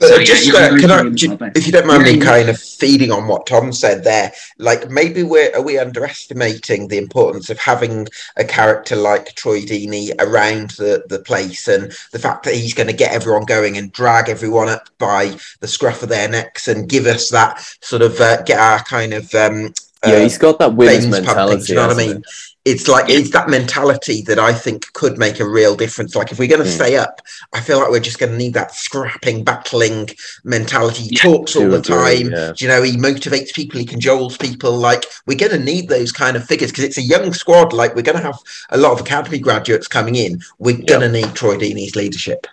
so, 0.08 0.24
just 0.24 0.46
yeah, 0.46 0.60
uh, 0.60 0.78
can 0.80 0.92
I, 0.92 1.52
if 1.56 1.66
you 1.66 1.72
don't 1.72 1.88
mind 1.88 2.04
me, 2.04 2.20
kind 2.20 2.50
of 2.50 2.60
feeding 2.60 3.12
on 3.12 3.28
what 3.28 3.46
Tom 3.46 3.72
said 3.72 4.04
there, 4.04 4.32
like 4.58 4.90
maybe 4.90 5.24
we're 5.24 5.54
are 5.56 5.62
we 5.62 5.78
underestimating 5.78 6.88
the 6.88 6.98
importance 6.98 7.50
of 7.50 7.60
having 7.60 8.08
a 8.38 8.44
character 8.44 8.96
like 8.96 9.36
Troy 9.36 9.62
Deeney 9.62 10.12
around 10.20 10.72
the 10.72 11.04
the 11.08 11.20
place, 11.20 11.68
and 11.68 11.92
the 12.12 12.20
fact 12.20 12.44
that 12.46 12.56
he's 12.56 12.74
going 12.74 12.88
to 12.88 12.94
get 12.94 13.14
everyone 13.14 13.46
going 13.46 13.78
and 13.78 13.92
drag 13.92 14.30
everyone 14.30 14.70
up 14.70 14.90
by 14.98 15.36
the 15.60 15.68
scruff 15.68 16.04
of 16.04 16.10
their 16.10 16.30
necks 16.30 16.68
and 16.68 16.90
give 16.90 17.06
us 17.06 17.30
that 17.30 17.60
sort 17.82 18.02
of 18.02 18.20
uh, 18.20 18.42
get 18.44 18.60
our 18.60 18.80
kind 18.84 19.14
of 19.14 19.34
um, 19.36 19.74
yeah, 20.06 20.20
he's 20.20 20.38
got 20.38 20.60
that 20.60 20.74
winner's 20.76 21.08
mentality. 21.08 21.58
Pumping, 21.58 21.68
you 21.68 21.76
know 21.76 21.88
what 21.88 21.96
I 21.96 21.98
mean? 21.98 22.18
It? 22.18 22.26
it's 22.66 22.88
like 22.88 23.10
it's 23.10 23.32
that 23.32 23.50
mentality 23.50 24.22
that 24.22 24.40
I 24.40 24.54
think 24.54 24.92
could 24.94 25.18
make 25.18 25.40
a 25.42 25.48
real 25.48 25.76
difference. 25.76 26.16
Like 26.16 26.32
if 26.32 26.40
we're 26.40 26.48
going 26.48 26.64
to 26.64 26.68
mm. 26.68 26.76
stay 26.76 26.96
up, 26.96 27.20
I 27.54 27.60
feel 27.60 27.80
like 27.80 27.90
we're 27.90 28.00
just 28.00 28.20
going 28.20 28.32
to 28.32 28.38
need 28.38 28.54
that 28.54 28.74
scrapping, 28.74 29.44
battling 29.44 30.10
mentality. 30.46 31.04
He 31.04 31.16
yeah, 31.16 31.24
talks 31.24 31.56
all 31.58 31.70
the 31.70 31.82
time. 31.82 32.32
Yeah. 32.32 32.54
You 32.58 32.70
know, 32.70 32.82
he 32.82 32.94
motivates 32.94 33.54
people, 33.54 33.80
he 33.80 33.86
cajoles 33.86 34.40
people. 34.40 34.78
Like 34.78 35.04
we're 35.26 35.38
going 35.38 35.52
to 35.52 35.60
need 35.60 35.90
those 35.90 36.14
kind 36.14 36.38
of 36.38 36.46
figures 36.46 36.72
because 36.72 36.86
it's 36.86 36.98
a 36.98 37.02
young 37.02 37.34
squad. 37.34 37.74
Like 37.74 37.96
we're 37.96 38.02
going 38.02 38.18
to 38.18 38.24
have 38.24 38.40
a 38.70 38.78
lot 38.78 38.94
of 38.94 39.02
academy 39.02 39.40
graduates 39.40 39.90
coming 39.90 40.16
in. 40.16 40.40
We're 40.58 40.78
going 40.78 41.02
to 41.02 41.12
need 41.12 41.34
Troy 41.36 41.58
Deeney's 41.58 41.98
leadership. 41.98 42.48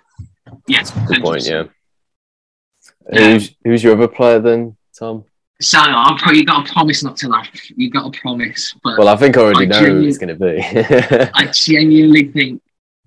Yes, 0.67 0.91
good 1.07 1.23
point. 1.23 1.47
Yeah. 1.47 1.65
Who's 3.13 3.55
who's 3.65 3.83
your 3.85 3.95
other 3.95 4.09
player 4.09 4.41
then, 4.41 4.77
Tom? 4.97 5.25
So 5.61 5.79
I'm 5.79 6.17
probably 6.17 6.41
you 6.41 6.47
got 6.47 6.67
to 6.67 6.73
promise 6.73 7.05
not 7.05 7.17
to 7.19 7.29
laugh. 7.29 7.49
You 7.77 7.91
got 7.91 8.13
to 8.13 8.21
promise. 8.21 8.75
But 8.83 8.99
well, 8.99 9.09
I 9.09 9.17
think 9.17 9.37
I 9.37 9.43
already 9.43 9.67
I 9.67 9.81
know 9.81 9.95
who 9.95 10.03
it's 10.03 10.17
going 10.17 10.29
to 10.29 10.35
be. 10.35 10.63
I 11.35 11.51
genuinely 11.53 12.29
think 12.29 12.63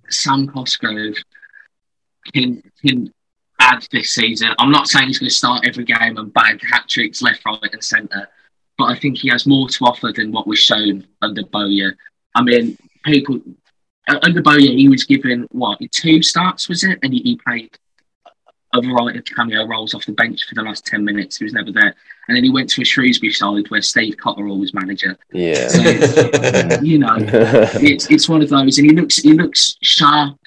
Sam 0.09 0.47
Cosgrove 0.47 1.15
can 2.31 2.61
can 2.85 3.11
add 3.59 3.87
this 3.91 4.11
season. 4.11 4.49
I'm 4.59 4.71
not 4.71 4.87
saying 4.87 5.07
he's 5.07 5.19
going 5.19 5.29
to 5.29 5.35
start 5.35 5.65
every 5.65 5.83
game 5.83 6.17
and 6.17 6.31
bag 6.33 6.61
hat 6.69 6.87
tricks 6.87 7.21
left, 7.23 7.43
right, 7.45 7.59
and 7.71 7.83
centre, 7.83 8.27
but 8.77 8.85
I 8.85 8.99
think 8.99 9.17
he 9.17 9.29
has 9.29 9.47
more 9.47 9.67
to 9.69 9.85
offer 9.85 10.11
than 10.15 10.31
what 10.31 10.47
was 10.47 10.59
shown 10.59 11.07
under 11.21 11.43
Bowyer. 11.45 11.95
I 12.35 12.43
mean, 12.43 12.77
people 13.03 13.41
under 14.07 14.41
Bowyer, 14.41 14.59
he 14.59 14.89
was 14.89 15.05
given 15.05 15.47
what 15.51 15.79
two 15.91 16.21
starts 16.21 16.69
was 16.69 16.83
it, 16.83 16.99
and 17.01 17.13
he, 17.13 17.19
he 17.21 17.35
played 17.37 17.75
a 18.73 18.81
variety 18.81 19.19
of 19.19 19.25
cameo 19.25 19.65
roles 19.67 19.93
off 19.93 20.05
the 20.05 20.11
bench 20.13 20.45
for 20.47 20.55
the 20.55 20.61
last 20.61 20.85
10 20.85 21.03
minutes. 21.05 21.37
He 21.37 21.43
was 21.45 21.53
never 21.53 21.71
there. 21.71 21.95
And 22.27 22.35
then 22.37 22.43
he 22.43 22.49
went 22.49 22.69
to 22.71 22.81
a 22.81 22.85
Shrewsbury 22.85 23.33
side 23.33 23.69
where 23.69 23.81
Steve 23.81 24.15
Cotterill 24.17 24.59
was 24.59 24.73
manager. 24.73 25.17
Yeah. 25.31 25.67
So, 25.67 25.81
you 26.81 26.97
know, 26.99 27.15
it's, 27.19 28.09
it's 28.09 28.27
one 28.29 28.41
of 28.41 28.49
those. 28.49 28.77
And 28.77 28.89
he 28.89 28.95
looks 28.95 29.17
he 29.17 29.33
looks 29.33 29.77
sharp 29.81 30.37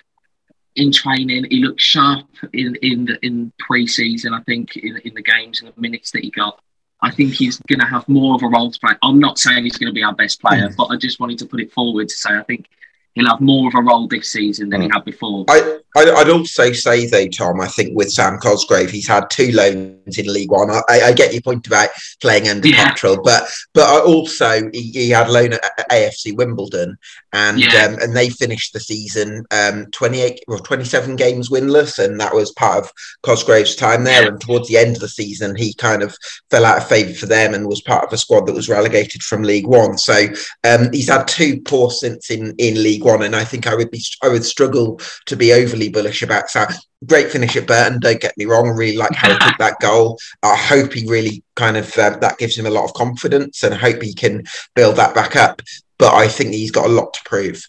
in 0.74 0.92
training. 0.92 1.46
He 1.50 1.62
looks 1.62 1.82
sharp 1.82 2.26
in 2.52 2.76
in 2.82 3.04
the, 3.06 3.18
in 3.26 3.52
pre-season, 3.58 4.34
I 4.34 4.42
think, 4.42 4.76
in, 4.76 4.98
in 5.04 5.14
the 5.14 5.22
games 5.22 5.60
and 5.60 5.72
the 5.74 5.80
minutes 5.80 6.10
that 6.12 6.22
he 6.22 6.30
got. 6.30 6.60
I 7.02 7.10
think 7.10 7.34
he's 7.34 7.58
going 7.68 7.80
to 7.80 7.86
have 7.86 8.08
more 8.08 8.34
of 8.36 8.42
a 8.42 8.48
role 8.48 8.70
to 8.70 8.80
play. 8.80 8.92
I'm 9.02 9.18
not 9.18 9.38
saying 9.38 9.64
he's 9.64 9.76
going 9.76 9.90
to 9.90 9.94
be 9.94 10.02
our 10.02 10.14
best 10.14 10.40
player, 10.40 10.68
Mm. 10.70 10.76
but 10.76 10.84
I 10.86 10.96
just 10.96 11.20
wanted 11.20 11.38
to 11.40 11.46
put 11.46 11.60
it 11.60 11.70
forward 11.72 12.08
to 12.08 12.16
say 12.16 12.30
I 12.36 12.42
think 12.42 12.68
he'll 13.16 13.26
have 13.28 13.40
more 13.40 13.66
of 13.68 13.74
a 13.74 13.82
role 13.82 14.06
this 14.06 14.30
season 14.30 14.68
than 14.68 14.82
he 14.82 14.88
Mm. 14.88 14.92
had 14.94 15.04
before. 15.04 15.44
I, 15.48 15.78
I, 15.96 16.10
I'd 16.12 16.28
also 16.28 16.70
say 16.72 17.06
though, 17.06 17.26
Tom. 17.26 17.60
I 17.60 17.66
think 17.68 17.96
with 17.96 18.12
Sam 18.12 18.38
Cosgrove, 18.38 18.90
he's 18.90 19.08
had 19.08 19.28
two 19.30 19.50
loans 19.52 20.18
in 20.18 20.32
League 20.32 20.50
One. 20.52 20.70
I, 20.70 20.82
I 20.88 21.12
get 21.12 21.32
your 21.32 21.42
point 21.42 21.66
about 21.66 21.88
playing 22.20 22.48
under 22.48 22.68
Yeah. 22.68 22.92
Cotterill, 22.92 23.24
but 23.24 23.48
but 23.74 23.88
I 23.88 24.00
also 24.00 24.70
he, 24.72 24.90
he 24.92 25.10
had 25.10 25.28
loan 25.30 25.54
at 25.54 25.62
AFC 25.90 26.36
Wimbledon, 26.36 26.96
and 27.32 27.58
Yeah. 27.58 27.86
um, 27.86 27.98
and 28.00 28.14
they 28.14 28.28
finished 28.28 28.72
the 28.74 28.80
season 28.80 29.44
um, 29.50 29.86
twenty 29.90 30.20
eight 30.20 30.40
or 30.48 30.60
twenty 30.60 30.84
seven 30.84 31.16
games 31.16 31.48
winless, 31.48 31.98
and 31.98 32.20
that 32.20 32.34
was 32.34 32.52
part 32.52 32.84
of 32.84 32.92
Cosgrove's 33.22 33.74
time 33.74 34.04
there. 34.04 34.22
Yeah. 34.22 34.28
And 34.28 34.40
towards 34.40 34.68
the 34.68 34.76
end 34.76 34.96
of 34.96 35.00
the 35.00 35.08
season, 35.08 35.56
he 35.56 35.72
kind 35.74 36.02
of 36.02 36.14
fell 36.50 36.66
out 36.66 36.76
of 36.78 36.88
favour 36.88 37.14
for 37.14 37.26
them 37.26 37.54
and 37.54 37.66
was 37.66 37.80
part 37.80 38.04
of 38.04 38.12
a 38.12 38.18
squad 38.18 38.46
that 38.46 38.54
was 38.54 38.68
relegated 38.68 39.22
from 39.22 39.42
League 39.42 39.66
One. 39.66 39.96
So 39.96 40.26
um, 40.64 40.92
he's 40.92 41.08
had 41.08 41.26
two 41.26 41.60
poor 41.62 41.90
stints 41.90 42.30
in 42.30 42.54
in 42.58 42.82
League 42.82 43.04
One, 43.06 43.22
and 43.22 43.36
I 43.36 43.44
think 43.44 43.66
I 43.66 43.74
would 43.74 43.90
be 43.90 44.02
I 44.22 44.28
would 44.28 44.44
struggle 44.44 45.00
to 45.26 45.36
be 45.36 45.52
overly 45.52 45.88
bullish 45.88 46.22
about 46.22 46.50
Sam. 46.50 46.68
Great 47.06 47.30
finish 47.30 47.56
at 47.56 47.66
Burton, 47.66 48.00
don't 48.00 48.20
get 48.20 48.36
me 48.36 48.46
wrong. 48.46 48.66
I 48.66 48.72
really 48.72 48.96
like 48.96 49.14
how 49.14 49.32
he 49.32 49.38
took 49.38 49.58
that 49.58 49.78
goal. 49.80 50.18
I 50.42 50.56
hope 50.56 50.92
he 50.92 51.08
really 51.08 51.44
kind 51.54 51.76
of 51.76 51.86
um, 51.98 52.18
that 52.20 52.38
gives 52.38 52.58
him 52.58 52.66
a 52.66 52.70
lot 52.70 52.84
of 52.84 52.94
confidence, 52.94 53.62
and 53.62 53.74
I 53.74 53.78
hope 53.78 54.02
he 54.02 54.12
can 54.12 54.42
build 54.74 54.96
that 54.96 55.14
back 55.14 55.36
up. 55.36 55.62
But 55.98 56.14
I 56.14 56.26
think 56.26 56.50
he's 56.50 56.72
got 56.72 56.86
a 56.86 56.92
lot 56.92 57.14
to 57.14 57.20
prove. 57.24 57.62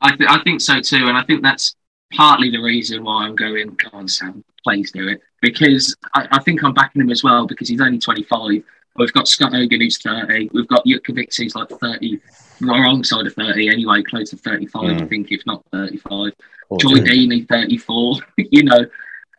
I, 0.00 0.14
th- 0.16 0.28
I 0.28 0.42
think 0.42 0.60
so 0.60 0.80
too, 0.80 1.08
and 1.08 1.16
I 1.16 1.24
think 1.24 1.42
that's 1.42 1.74
partly 2.12 2.50
the 2.50 2.60
reason 2.60 3.04
why 3.04 3.24
I'm 3.24 3.34
going. 3.34 3.70
Go 3.70 3.88
on, 3.94 4.06
Sam, 4.06 4.44
please 4.64 4.92
do 4.92 5.08
it 5.08 5.22
because 5.40 5.96
I, 6.14 6.28
I 6.32 6.38
think 6.40 6.62
I'm 6.62 6.74
backing 6.74 7.02
him 7.02 7.10
as 7.10 7.24
well 7.24 7.46
because 7.46 7.68
he's 7.68 7.80
only 7.80 7.98
25. 7.98 8.62
We've 8.96 9.12
got 9.12 9.28
Scott 9.28 9.52
Hogan 9.52 9.80
who's 9.80 9.98
30. 9.98 10.50
We've 10.52 10.68
got 10.68 10.84
Jutkiewicz 10.84 11.36
who's 11.36 11.54
like 11.54 11.68
30, 11.68 12.20
wrong 12.68 13.04
side 13.04 13.26
of 13.26 13.34
30 13.34 13.68
anyway, 13.68 14.02
close 14.02 14.30
to 14.30 14.36
35, 14.36 14.82
I 14.82 14.86
Mm. 14.94 15.08
think, 15.08 15.32
if 15.32 15.42
not 15.46 15.64
35. 15.72 16.32
Oh, 16.70 16.78
Joy. 16.78 16.98
Deeney 17.00 17.46
34, 17.48 18.16
you 18.50 18.62
know, 18.64 18.86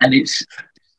and 0.02 0.14
it's 0.14 0.46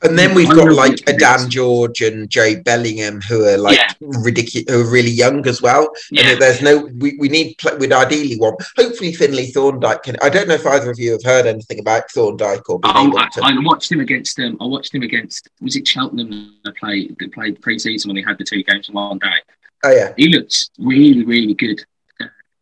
And 0.03 0.19
then 0.19 0.35
we've 0.35 0.49
got 0.51 0.71
like 0.73 1.01
it. 1.01 1.09
a 1.09 1.17
Dan 1.17 1.49
George 1.49 2.01
and 2.03 2.29
Jay 2.29 2.57
Bellingham 2.57 3.21
who 3.23 3.45
are 3.45 3.57
like 3.57 3.79
Yeah. 3.79 3.91
ridiculous, 4.01 4.67
who 4.69 4.81
are 4.83 4.91
really 4.91 5.11
young 5.11 5.47
as 5.47 5.63
well. 5.63 5.89
yeah. 6.11 6.31
And 6.33 6.43
there's 6.43 6.61
no, 6.61 6.91
we, 6.99 7.17
we 7.19 7.29
need, 7.29 7.55
pl- 7.59 7.79
we'd 7.79 7.93
ideally 7.93 8.37
want, 8.39 8.63
hopefully 8.77 9.13
Finley 9.15 9.47
Thorndyke 9.47 10.03
can. 10.03 10.17
I 10.21 10.29
don't 10.29 10.47
know 10.49 10.55
if 10.55 10.67
either 10.67 10.91
of 10.91 10.99
you 10.99 11.13
have 11.13 11.23
heard 11.23 11.47
anything 11.47 11.79
about 11.79 12.11
Thorndyke 12.11 12.69
or 12.69 12.81
Billy 12.81 12.93
Oh, 12.95 13.07
I, 13.07 13.09
Walton. 13.09 13.45
I 13.45 13.55
watched 13.65 13.91
him 13.93 14.01
against 14.01 14.39
um, 14.41 14.59
I 14.61 14.67
watched 14.67 14.95
him 14.95 15.03
against 15.03 15.49
was 15.63 15.75
it 15.77 15.87
Cheltenham 15.89 16.55
that 16.65 16.77
played 16.77 17.17
that 17.21 17.33
played 17.33 17.63
pre-season 17.63 18.09
when 18.11 18.17
they 18.17 18.23
had 18.29 18.37
the 18.39 18.45
two 18.45 18.63
games 18.65 18.89
in 18.89 18.95
one 18.95 19.19
day. 19.19 19.37
oh 19.85 19.91
yeah, 19.91 20.13
he 20.19 20.29
looked 20.29 20.71
really, 20.79 21.25
really 21.25 21.55
good 21.55 21.83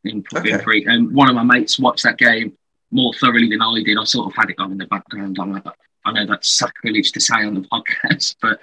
in, 0.05 0.25
Okay. 0.35 0.53
in 0.53 0.61
pre. 0.61 0.85
And 0.87 1.13
one 1.13 1.29
of 1.29 1.35
my 1.35 1.43
mates 1.43 1.79
watched 1.79 2.03
that 2.05 2.19
game 2.19 2.57
more 2.91 3.13
thoroughly 3.15 3.49
than 3.49 3.63
I 3.63 3.83
did. 3.85 3.97
I 3.99 4.05
sort 4.05 4.29
of 4.31 4.37
had 4.37 4.51
it 4.51 4.57
on 4.59 4.73
in 4.73 4.79
the 4.79 4.87
background. 4.87 5.39
I'm 5.41 5.53
like, 5.53 5.65
I 6.05 6.13
know 6.13 6.27
that's 6.27 6.49
sacrilege 6.49 7.13
to 7.13 7.21
say 7.21 7.45
on 7.45 7.55
the 7.55 7.61
podcast, 7.73 8.37
but 8.43 8.59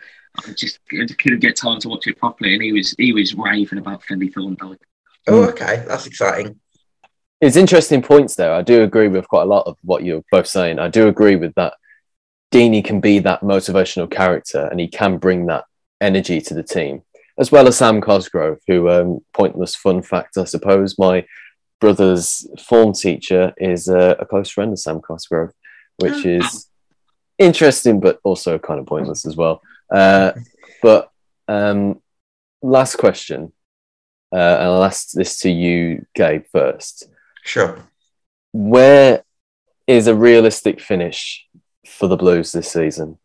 I 0.45 0.52
just, 0.54 0.80
I 0.91 1.06
just 1.06 1.17
couldn't 1.19 1.39
get 1.39 1.56
time 1.56 1.80
to 1.80 1.89
watch 1.89 2.06
it 2.08 2.17
properly. 2.19 2.54
And 2.54 2.63
he 2.63 2.71
was 2.73 2.93
he 2.97 3.13
was 3.13 3.34
raving 3.34 3.80
about 3.80 4.04
Finley 4.04 4.30
Thorndike. 4.30 4.80
oh 5.28 5.45
okay, 5.49 5.84
that's 5.88 6.06
exciting. 6.06 6.60
It's 7.41 7.56
interesting 7.56 8.02
points 8.02 8.36
there. 8.36 8.54
I 8.54 8.62
do 8.62 8.84
agree 8.84 9.08
with 9.08 9.28
quite 9.28 9.43
a 9.43 9.45
lot 9.45 9.65
of 9.65 9.78
what 9.84 10.04
you're 10.04 10.23
both 10.32 10.47
saying. 10.47 10.78
I 10.78 10.89
do 10.89 11.08
agree 11.08 11.38
with 11.38 11.56
that. 11.56 11.73
Deeney 12.52 12.84
can 12.84 12.99
be 12.99 13.19
that 13.19 13.41
motivational 13.41 14.10
character 14.12 14.67
and 14.69 14.80
he 14.80 14.88
can 14.88 15.17
bring 15.19 15.45
that 15.45 15.63
energy 16.02 16.41
to 16.41 16.54
the 16.54 16.63
team, 16.63 17.04
as 17.39 17.52
well 17.52 17.67
as 17.67 17.78
Sam 17.78 18.02
Cosgrove, 18.02 18.60
who, 18.67 18.89
um, 18.89 19.19
pointless 19.34 19.75
fun 19.75 20.02
fact, 20.02 20.38
I 20.38 20.43
suppose, 20.43 20.99
my 20.99 21.25
brother's 21.80 22.45
form 22.62 22.93
teacher 22.93 23.54
is 23.58 23.88
uh, 23.88 24.15
a 24.19 24.25
close 24.25 24.49
friend 24.49 24.73
of 24.73 24.80
Sam 24.80 24.99
Cosgrove, 24.99 25.52
which 25.97 26.25
is 26.25 26.67
interesting, 27.38 28.02
but 28.02 28.19
also 28.23 28.60
kind 28.60 28.80
of 28.80 28.86
pointless 28.86 29.25
as 29.25 29.38
well. 29.38 29.62
Uh, 29.89 30.34
but 30.82 31.10
um, 31.47 32.02
last 32.62 32.97
question, 32.97 33.54
uh, 34.34 34.36
and 34.36 34.63
I'll 34.63 34.84
ask 34.84 35.12
this 35.12 35.39
to 35.39 35.49
you, 35.49 36.06
Gabe, 36.15 36.43
first 36.52 37.08
Sure. 37.43 37.80
where 38.52 39.23
is 39.88 40.08
a 40.08 40.13
realistic 40.13 40.80
finish 40.82 41.47
for 41.88 42.08
the 42.08 42.17
Blues 42.17 42.52
this 42.52 42.71
season? 42.71 43.17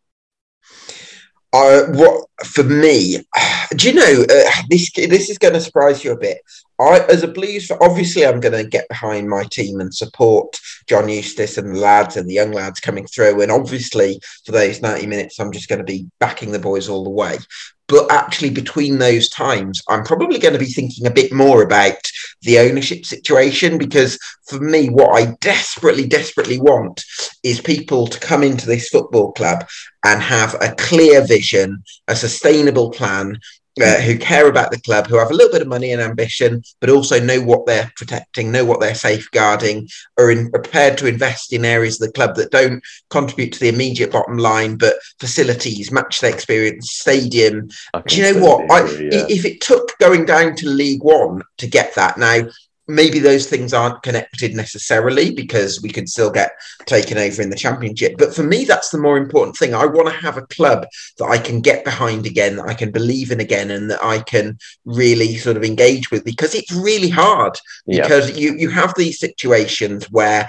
Uh, 1.52 1.82
what 1.92 2.26
for 2.42 2.64
me? 2.64 3.18
Do 3.76 3.88
you 3.88 3.94
know 3.94 4.22
uh, 4.22 4.50
this? 4.68 4.90
This 4.92 5.30
is 5.30 5.38
going 5.38 5.54
to 5.54 5.60
surprise 5.60 6.04
you 6.04 6.12
a 6.12 6.18
bit. 6.18 6.38
I, 6.80 7.00
as 7.08 7.22
a 7.22 7.28
Blues, 7.28 7.70
obviously, 7.80 8.26
I'm 8.26 8.40
going 8.40 8.60
to 8.60 8.68
get 8.68 8.88
behind 8.88 9.28
my 9.28 9.44
team 9.44 9.80
and 9.80 9.94
support 9.94 10.58
John 10.88 11.08
Eustace 11.08 11.56
and 11.56 11.74
the 11.74 11.80
lads 11.80 12.16
and 12.16 12.28
the 12.28 12.34
young 12.34 12.50
lads 12.50 12.80
coming 12.80 13.06
through. 13.06 13.40
And 13.42 13.52
obviously, 13.52 14.20
for 14.44 14.52
those 14.52 14.82
90 14.82 15.06
minutes, 15.06 15.38
I'm 15.38 15.52
just 15.52 15.68
going 15.68 15.78
to 15.78 15.84
be 15.84 16.06
backing 16.18 16.50
the 16.50 16.58
boys 16.58 16.88
all 16.88 17.04
the 17.04 17.10
way. 17.10 17.38
But 17.86 18.10
actually, 18.10 18.50
between 18.50 18.98
those 18.98 19.28
times, 19.28 19.82
I'm 19.88 20.04
probably 20.04 20.38
going 20.38 20.54
to 20.54 20.58
be 20.58 20.64
thinking 20.64 21.06
a 21.06 21.10
bit 21.10 21.32
more 21.32 21.62
about 21.62 21.98
the 22.42 22.58
ownership 22.58 23.04
situation 23.04 23.76
because 23.76 24.18
for 24.48 24.58
me, 24.58 24.88
what 24.88 25.10
I 25.20 25.36
desperately, 25.40 26.06
desperately 26.06 26.58
want 26.58 27.04
is 27.42 27.60
people 27.60 28.06
to 28.06 28.18
come 28.20 28.42
into 28.42 28.66
this 28.66 28.88
football 28.88 29.32
club 29.32 29.66
and 30.04 30.22
have 30.22 30.54
a 30.60 30.74
clear 30.76 31.26
vision, 31.26 31.82
a 32.08 32.16
sustainable 32.28 32.90
plan, 32.90 33.38
uh, 33.82 34.00
who 34.00 34.16
care 34.16 34.46
about 34.48 34.70
the 34.70 34.80
club, 34.82 35.06
who 35.08 35.16
have 35.18 35.32
a 35.32 35.34
little 35.34 35.50
bit 35.50 35.60
of 35.62 35.66
money 35.66 35.90
and 35.92 36.00
ambition, 36.00 36.62
but 36.80 36.88
also 36.90 37.18
know 37.20 37.40
what 37.42 37.66
they're 37.66 37.90
protecting, 37.96 38.52
know 38.52 38.64
what 38.64 38.78
they're 38.80 38.94
safeguarding, 38.94 39.88
are 40.16 40.30
in, 40.30 40.48
prepared 40.50 40.96
to 40.96 41.08
invest 41.08 41.52
in 41.52 41.64
areas 41.64 42.00
of 42.00 42.06
the 42.06 42.12
club 42.12 42.36
that 42.36 42.52
don't 42.52 42.80
contribute 43.10 43.52
to 43.52 43.58
the 43.60 43.68
immediate 43.68 44.12
bottom 44.12 44.38
line, 44.38 44.76
but 44.76 44.94
facilities, 45.18 45.90
match 45.90 46.20
their 46.20 46.32
experience, 46.32 46.92
stadium. 46.92 47.68
Do 48.06 48.16
you 48.16 48.22
know 48.32 48.40
what? 48.46 48.70
I, 48.70 48.78
yeah. 48.92 49.22
i- 49.24 49.26
If 49.28 49.44
it 49.44 49.60
took 49.60 49.90
going 49.98 50.24
down 50.24 50.54
to 50.56 50.68
League 50.68 51.02
One 51.02 51.42
to 51.58 51.66
get 51.66 51.94
that, 51.96 52.16
now 52.16 52.42
maybe 52.86 53.18
those 53.18 53.46
things 53.46 53.72
aren't 53.72 54.02
connected 54.02 54.54
necessarily 54.54 55.34
because 55.34 55.80
we 55.82 55.90
could 55.90 56.08
still 56.08 56.30
get 56.30 56.52
taken 56.86 57.16
over 57.18 57.40
in 57.40 57.50
the 57.50 57.56
championship. 57.56 58.16
But 58.18 58.34
for 58.34 58.42
me, 58.42 58.64
that's 58.64 58.90
the 58.90 58.98
more 58.98 59.16
important 59.16 59.56
thing. 59.56 59.74
I 59.74 59.86
want 59.86 60.08
to 60.08 60.14
have 60.14 60.36
a 60.36 60.46
club 60.46 60.86
that 61.18 61.24
I 61.24 61.38
can 61.38 61.60
get 61.60 61.84
behind 61.84 62.26
again, 62.26 62.56
that 62.56 62.68
I 62.68 62.74
can 62.74 62.90
believe 62.90 63.30
in 63.30 63.40
again, 63.40 63.70
and 63.70 63.90
that 63.90 64.02
I 64.02 64.18
can 64.20 64.58
really 64.84 65.36
sort 65.36 65.56
of 65.56 65.64
engage 65.64 66.10
with 66.10 66.24
because 66.24 66.54
it's 66.54 66.72
really 66.72 67.08
hard 67.08 67.58
yeah. 67.86 68.02
because 68.02 68.38
you 68.38 68.54
you 68.56 68.70
have 68.70 68.94
these 68.96 69.18
situations 69.18 70.10
where 70.10 70.48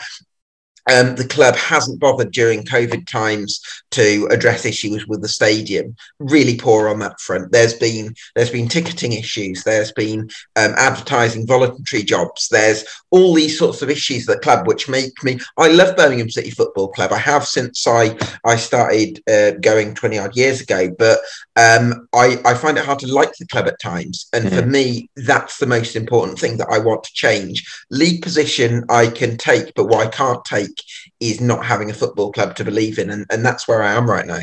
um, 0.91 1.15
the 1.15 1.28
club 1.28 1.56
hasn't 1.56 2.00
bothered 2.00 2.32
during 2.32 2.63
COVID 2.63 3.08
times 3.08 3.62
to 3.91 4.28
address 4.32 4.65
issues 4.65 5.08
with 5.08 5.21
the 5.21 5.28
stadium. 5.28 5.95
Really 6.19 6.58
poor 6.58 6.88
on 6.88 7.00
that 7.00 7.19
front. 7.19 7.52
There's 7.52 7.74
been 7.74 8.13
there's 8.36 8.52
been 8.52 8.67
ticketing 8.67 9.13
issues. 9.13 9.63
There's 9.63 9.91
been 9.91 10.30
um, 10.56 10.74
advertising 10.78 11.48
voluntary 11.48 12.04
jobs. 12.04 12.48
There's 12.50 12.86
all 13.12 13.34
these 13.34 13.58
sorts 13.58 13.82
of 13.82 13.89
issues 13.89 14.26
the 14.26 14.38
club, 14.39 14.67
which 14.67 14.89
make 14.89 15.24
me. 15.24 15.39
I 15.58 15.69
love 15.69 15.95
Birmingham 15.95 16.30
City 16.30 16.52
Football 16.52 16.89
Club. 16.89 17.12
I 17.12 17.17
have 17.17 17.45
since 17.45 17.88
I 17.88 18.17
I 18.43 18.56
started 18.56 19.21
uh, 19.30 19.52
going 19.62 19.95
twenty 19.95 20.19
odd 20.19 20.36
years 20.36 20.62
ago, 20.62 20.89
but 20.98 21.19
um, 21.58 22.08
I 22.13 22.39
I 22.44 22.54
find 22.54 22.78
it 22.78 22.86
hard 22.86 23.00
to 23.00 23.08
like 23.08 23.34
the 23.34 23.48
club 23.48 23.68
at 23.68 23.80
times. 23.80 24.28
And 24.34 24.52
for 24.52 24.65
me, 24.65 25.10
that's 25.15 25.58
the 25.58 25.65
most 25.65 25.96
important 25.96 26.38
thing 26.38 26.58
that 26.58 26.70
I 26.70 26.80
want 26.80 27.04
to 27.06 27.13
change. 27.13 27.65
League 27.89 28.22
position 28.22 28.84
I 28.89 29.08
can 29.08 29.38
take, 29.38 29.74
but 29.74 29.86
what 29.86 30.06
I 30.06 30.10
can't 30.10 30.44
take 30.44 30.76
is 31.20 31.39
not 31.39 31.65
having 31.65 31.89
a 31.89 31.94
football 31.94 32.32
club 32.32 32.56
to 32.56 32.65
believe 32.65 33.00
in, 33.00 33.10
and, 33.10 33.26
and 33.30 33.46
that's 33.46 33.68
where 33.68 33.82
I 33.82 33.94
am 33.94 34.10
right 34.10 34.28
now. 34.28 34.41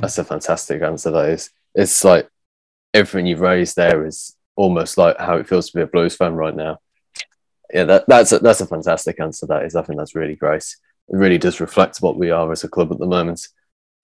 That's 0.00 0.18
a 0.18 0.24
fantastic 0.24 0.82
answer. 0.82 1.10
That 1.10 1.30
is. 1.30 1.50
It's 1.74 2.04
like 2.04 2.28
everything 2.94 3.26
you've 3.26 3.40
raised 3.40 3.76
there 3.76 4.06
is 4.06 4.36
almost 4.56 4.98
like 4.98 5.18
how 5.18 5.36
it 5.36 5.48
feels 5.48 5.70
to 5.70 5.76
be 5.76 5.82
a 5.82 5.86
Blues 5.86 6.16
fan 6.16 6.34
right 6.34 6.54
now. 6.54 6.78
Yeah, 7.72 7.84
that, 7.84 8.04
that's 8.08 8.32
a, 8.32 8.38
that's 8.40 8.60
a 8.60 8.66
fantastic 8.66 9.20
answer. 9.20 9.46
That 9.46 9.64
is. 9.64 9.76
I 9.76 9.82
think 9.82 9.98
that's 9.98 10.14
really 10.14 10.36
great. 10.36 10.62
It 11.08 11.16
really 11.16 11.38
does 11.38 11.60
reflect 11.60 11.98
what 11.98 12.16
we 12.16 12.30
are 12.30 12.50
as 12.52 12.62
a 12.62 12.68
club 12.68 12.92
at 12.92 12.98
the 12.98 13.06
moment. 13.06 13.48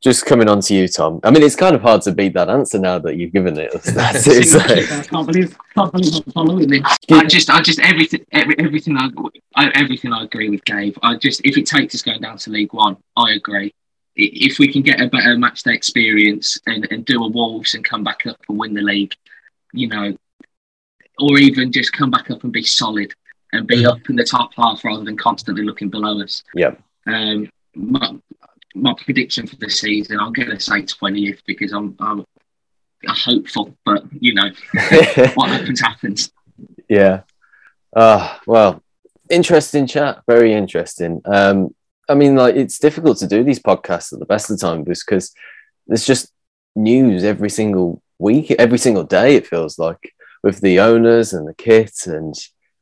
Just 0.02 0.26
coming 0.26 0.48
on 0.48 0.60
to 0.60 0.74
you, 0.74 0.88
Tom. 0.88 1.20
I 1.24 1.30
mean, 1.30 1.42
it's 1.42 1.56
kind 1.56 1.74
of 1.74 1.80
hard 1.80 2.02
to 2.02 2.12
beat 2.12 2.34
that 2.34 2.50
answer 2.50 2.78
now 2.78 2.98
that 2.98 3.16
you've 3.16 3.32
given 3.32 3.58
it. 3.58 3.72
That's 3.82 4.26
it. 4.26 4.54
I 4.54 5.02
can't 5.02 5.26
believe, 5.26 5.56
can't 5.74 5.92
believe 5.92 6.14
I'm 6.16 6.32
following 6.32 6.68
this. 6.68 6.82
I 7.10 7.24
just, 7.24 7.48
I 7.48 7.62
just 7.62 7.80
everything, 7.80 8.24
every, 8.30 8.58
everything 8.58 8.96
I, 8.96 9.08
I, 9.54 9.70
everything 9.74 10.12
I 10.12 10.24
agree 10.24 10.50
with 10.50 10.64
Gabe. 10.64 10.96
I 11.02 11.16
just, 11.16 11.40
if 11.44 11.56
it 11.56 11.66
takes 11.66 11.94
us 11.94 12.02
going 12.02 12.20
down 12.20 12.36
to 12.38 12.50
League 12.50 12.74
One, 12.74 12.98
I 13.16 13.32
agree. 13.32 13.74
if 14.16 14.58
we 14.58 14.70
can 14.70 14.82
get 14.82 15.00
a 15.00 15.08
better 15.08 15.36
match 15.38 15.62
day 15.62 15.74
experience 15.74 16.58
and, 16.66 16.86
and 16.90 17.04
do 17.04 17.24
a 17.24 17.28
Wolves 17.28 17.74
and 17.74 17.84
come 17.84 18.04
back 18.04 18.26
up 18.26 18.38
and 18.48 18.58
win 18.58 18.74
the 18.74 18.82
league, 18.82 19.14
you 19.72 19.88
know, 19.88 20.14
or 21.18 21.38
even 21.38 21.72
just 21.72 21.92
come 21.92 22.10
back 22.10 22.30
up 22.30 22.44
and 22.44 22.52
be 22.52 22.62
solid 22.62 23.14
and 23.52 23.66
be 23.66 23.82
mm. 23.82 23.88
up 23.88 24.08
in 24.08 24.16
the 24.16 24.24
top 24.24 24.52
half 24.54 24.84
rather 24.84 25.04
than 25.04 25.16
constantly 25.16 25.64
looking 25.64 25.88
below 25.88 26.20
us. 26.20 26.42
Yeah. 26.54 26.74
Um, 27.06 27.48
my, 27.74 28.16
my 28.76 28.94
prediction 29.04 29.46
for 29.46 29.56
the 29.56 29.70
season, 29.70 30.20
I'm 30.20 30.32
going 30.32 30.50
to 30.50 30.60
say 30.60 30.82
20th 30.82 31.40
because 31.46 31.72
I'm, 31.72 31.96
I'm 31.98 32.24
hopeful, 33.08 33.76
but 33.84 34.04
you 34.12 34.34
know, 34.34 34.50
what 35.34 35.50
happens 35.50 35.80
happens. 35.80 36.32
Yeah. 36.88 37.22
Uh, 37.94 38.36
well, 38.46 38.82
interesting 39.30 39.86
chat. 39.86 40.22
Very 40.28 40.52
interesting. 40.52 41.20
Um, 41.24 41.74
I 42.08 42.14
mean, 42.14 42.36
like 42.36 42.54
it's 42.54 42.78
difficult 42.78 43.18
to 43.18 43.26
do 43.26 43.42
these 43.42 43.60
podcasts 43.60 44.12
at 44.12 44.18
the 44.18 44.26
best 44.26 44.50
of 44.50 44.58
the 44.58 44.66
time 44.66 44.84
because 44.84 45.34
there's 45.86 46.06
just 46.06 46.30
news 46.74 47.24
every 47.24 47.50
single 47.50 48.02
week, 48.18 48.50
every 48.52 48.78
single 48.78 49.04
day. 49.04 49.34
It 49.34 49.46
feels 49.46 49.78
like 49.78 50.14
with 50.42 50.60
the 50.60 50.80
owners 50.80 51.32
and 51.32 51.48
the 51.48 51.54
kit 51.54 52.06
and 52.06 52.34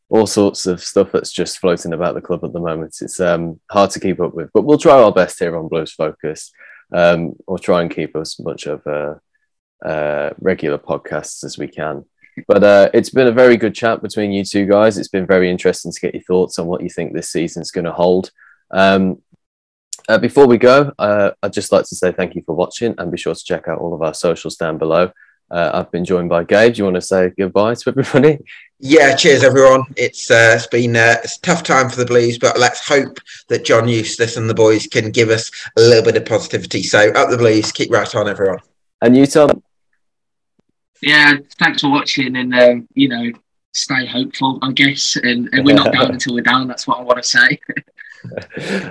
all 0.08 0.26
sorts 0.26 0.66
of 0.66 0.82
stuff 0.82 1.12
that's 1.12 1.32
just 1.32 1.58
floating 1.58 1.92
about 1.92 2.14
the 2.14 2.20
club 2.20 2.44
at 2.44 2.52
the 2.52 2.60
moment. 2.60 2.96
It's 3.00 3.20
um, 3.20 3.60
hard 3.70 3.90
to 3.90 4.00
keep 4.00 4.20
up 4.20 4.34
with, 4.34 4.50
but 4.52 4.62
we'll 4.62 4.78
try 4.78 5.00
our 5.00 5.12
best 5.12 5.38
here 5.38 5.56
on 5.56 5.68
Blues 5.68 5.92
Focus. 5.92 6.52
Um, 6.92 7.34
we'll 7.46 7.58
try 7.58 7.82
and 7.82 7.90
keep 7.90 8.14
as 8.16 8.38
much 8.38 8.66
of 8.66 8.86
a, 8.86 9.20
uh, 9.84 10.30
regular 10.38 10.78
podcasts 10.78 11.44
as 11.44 11.58
we 11.58 11.68
can. 11.68 12.04
But 12.48 12.64
uh, 12.64 12.90
it's 12.92 13.10
been 13.10 13.28
a 13.28 13.32
very 13.32 13.56
good 13.56 13.74
chat 13.74 14.02
between 14.02 14.32
you 14.32 14.44
two 14.44 14.66
guys. 14.66 14.98
It's 14.98 15.08
been 15.08 15.26
very 15.26 15.50
interesting 15.50 15.92
to 15.92 16.00
get 16.00 16.14
your 16.14 16.22
thoughts 16.22 16.58
on 16.58 16.66
what 16.66 16.82
you 16.82 16.90
think 16.90 17.12
this 17.12 17.30
season's 17.30 17.70
going 17.70 17.84
to 17.84 17.92
hold. 17.92 18.30
Um, 18.70 19.22
uh, 20.08 20.18
before 20.18 20.46
we 20.46 20.58
go, 20.58 20.92
uh, 20.98 21.30
I'd 21.42 21.52
just 21.52 21.72
like 21.72 21.86
to 21.86 21.94
say 21.94 22.12
thank 22.12 22.34
you 22.34 22.42
for 22.44 22.54
watching 22.54 22.94
and 22.98 23.10
be 23.10 23.18
sure 23.18 23.34
to 23.34 23.44
check 23.44 23.68
out 23.68 23.78
all 23.78 23.94
of 23.94 24.02
our 24.02 24.14
socials 24.14 24.56
down 24.56 24.78
below. 24.78 25.12
Uh, 25.50 25.70
I've 25.74 25.90
been 25.90 26.04
joined 26.04 26.28
by 26.28 26.44
Gabe. 26.44 26.74
Do 26.74 26.78
you 26.78 26.84
want 26.84 26.96
to 26.96 27.00
say 27.00 27.30
goodbye 27.36 27.74
to 27.74 27.90
everybody? 27.90 28.38
Yeah, 28.80 29.14
cheers 29.14 29.44
everyone. 29.44 29.84
It's 29.96 30.30
uh, 30.30 30.54
it's 30.56 30.66
been 30.66 30.96
uh, 30.96 31.16
it's 31.22 31.36
a 31.36 31.40
tough 31.40 31.62
time 31.62 31.88
for 31.88 31.96
the 31.96 32.06
Blues, 32.06 32.38
but 32.38 32.58
let's 32.58 32.86
hope 32.86 33.18
that 33.48 33.64
John 33.64 33.88
Eustace 33.88 34.36
and 34.36 34.48
the 34.48 34.54
boys 34.54 34.86
can 34.86 35.10
give 35.10 35.30
us 35.30 35.50
a 35.76 35.80
little 35.80 36.02
bit 36.02 36.16
of 36.16 36.26
positivity. 36.26 36.82
So 36.82 37.10
up 37.12 37.30
the 37.30 37.38
Blues, 37.38 37.72
keep 37.72 37.90
right 37.90 38.14
on, 38.14 38.28
everyone. 38.28 38.58
And 39.00 39.16
you, 39.16 39.26
Tom. 39.26 39.62
Yeah, 41.00 41.34
thanks 41.58 41.82
for 41.82 41.90
watching, 41.90 42.36
and 42.36 42.54
um, 42.54 42.88
you 42.94 43.08
know, 43.08 43.30
stay 43.72 44.06
hopeful, 44.06 44.58
I 44.62 44.72
guess. 44.72 45.16
And, 45.16 45.48
and 45.52 45.64
we're 45.64 45.74
not 45.74 45.92
down 45.92 46.12
until 46.12 46.34
we're 46.34 46.42
down. 46.42 46.66
That's 46.66 46.86
what 46.86 46.98
I 46.98 47.02
want 47.02 47.22
to 47.22 47.28
say. 47.28 47.60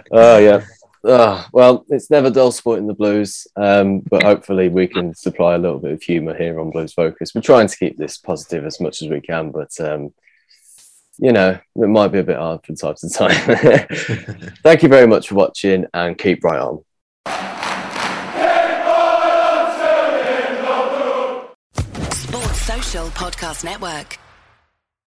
oh 0.12 0.38
yeah. 0.38 0.64
Oh, 1.06 1.46
well, 1.52 1.86
it's 1.90 2.10
never 2.10 2.30
dull 2.30 2.52
sporting 2.52 2.88
the 2.88 2.94
blues, 2.94 3.46
um, 3.58 4.00
but 4.00 4.24
hopefully 4.24 4.70
we 4.70 4.88
can 4.88 5.14
supply 5.14 5.56
a 5.56 5.58
little 5.58 5.80
bit 5.80 5.92
of 5.92 6.02
humour 6.02 6.34
here 6.34 6.62
on 6.62 6.72
Blues 6.72 6.94
Focus. 6.94 7.36
We're 7.36 7.42
trying 7.42 7.68
to 7.68 7.78
keep 7.78 7.98
this 7.98 8.18
positive 8.18 8.66
as 8.66 8.80
much 8.80 9.02
as 9.02 9.10
we 9.10 9.20
can, 9.20 9.52
but 9.52 9.72
um, 9.82 10.14
you 11.18 11.34
know 11.34 11.60
it 11.76 11.88
might 11.88 12.08
be 12.08 12.20
a 12.20 12.24
bit 12.24 12.38
hard 12.38 12.66
from 12.66 12.78
time 12.78 12.96
to 12.96 13.10
time. 13.10 13.36
Thank 14.64 14.82
you 14.82 14.90
very 14.90 15.06
much 15.06 15.28
for 15.28 15.36
watching, 15.36 15.86
and 15.94 16.18
keep 16.18 16.42
right 16.44 16.62
on. 16.62 16.86
Sports 22.14 22.62
Social 22.62 23.08
Podcast 23.08 23.66
Network. 23.66 24.23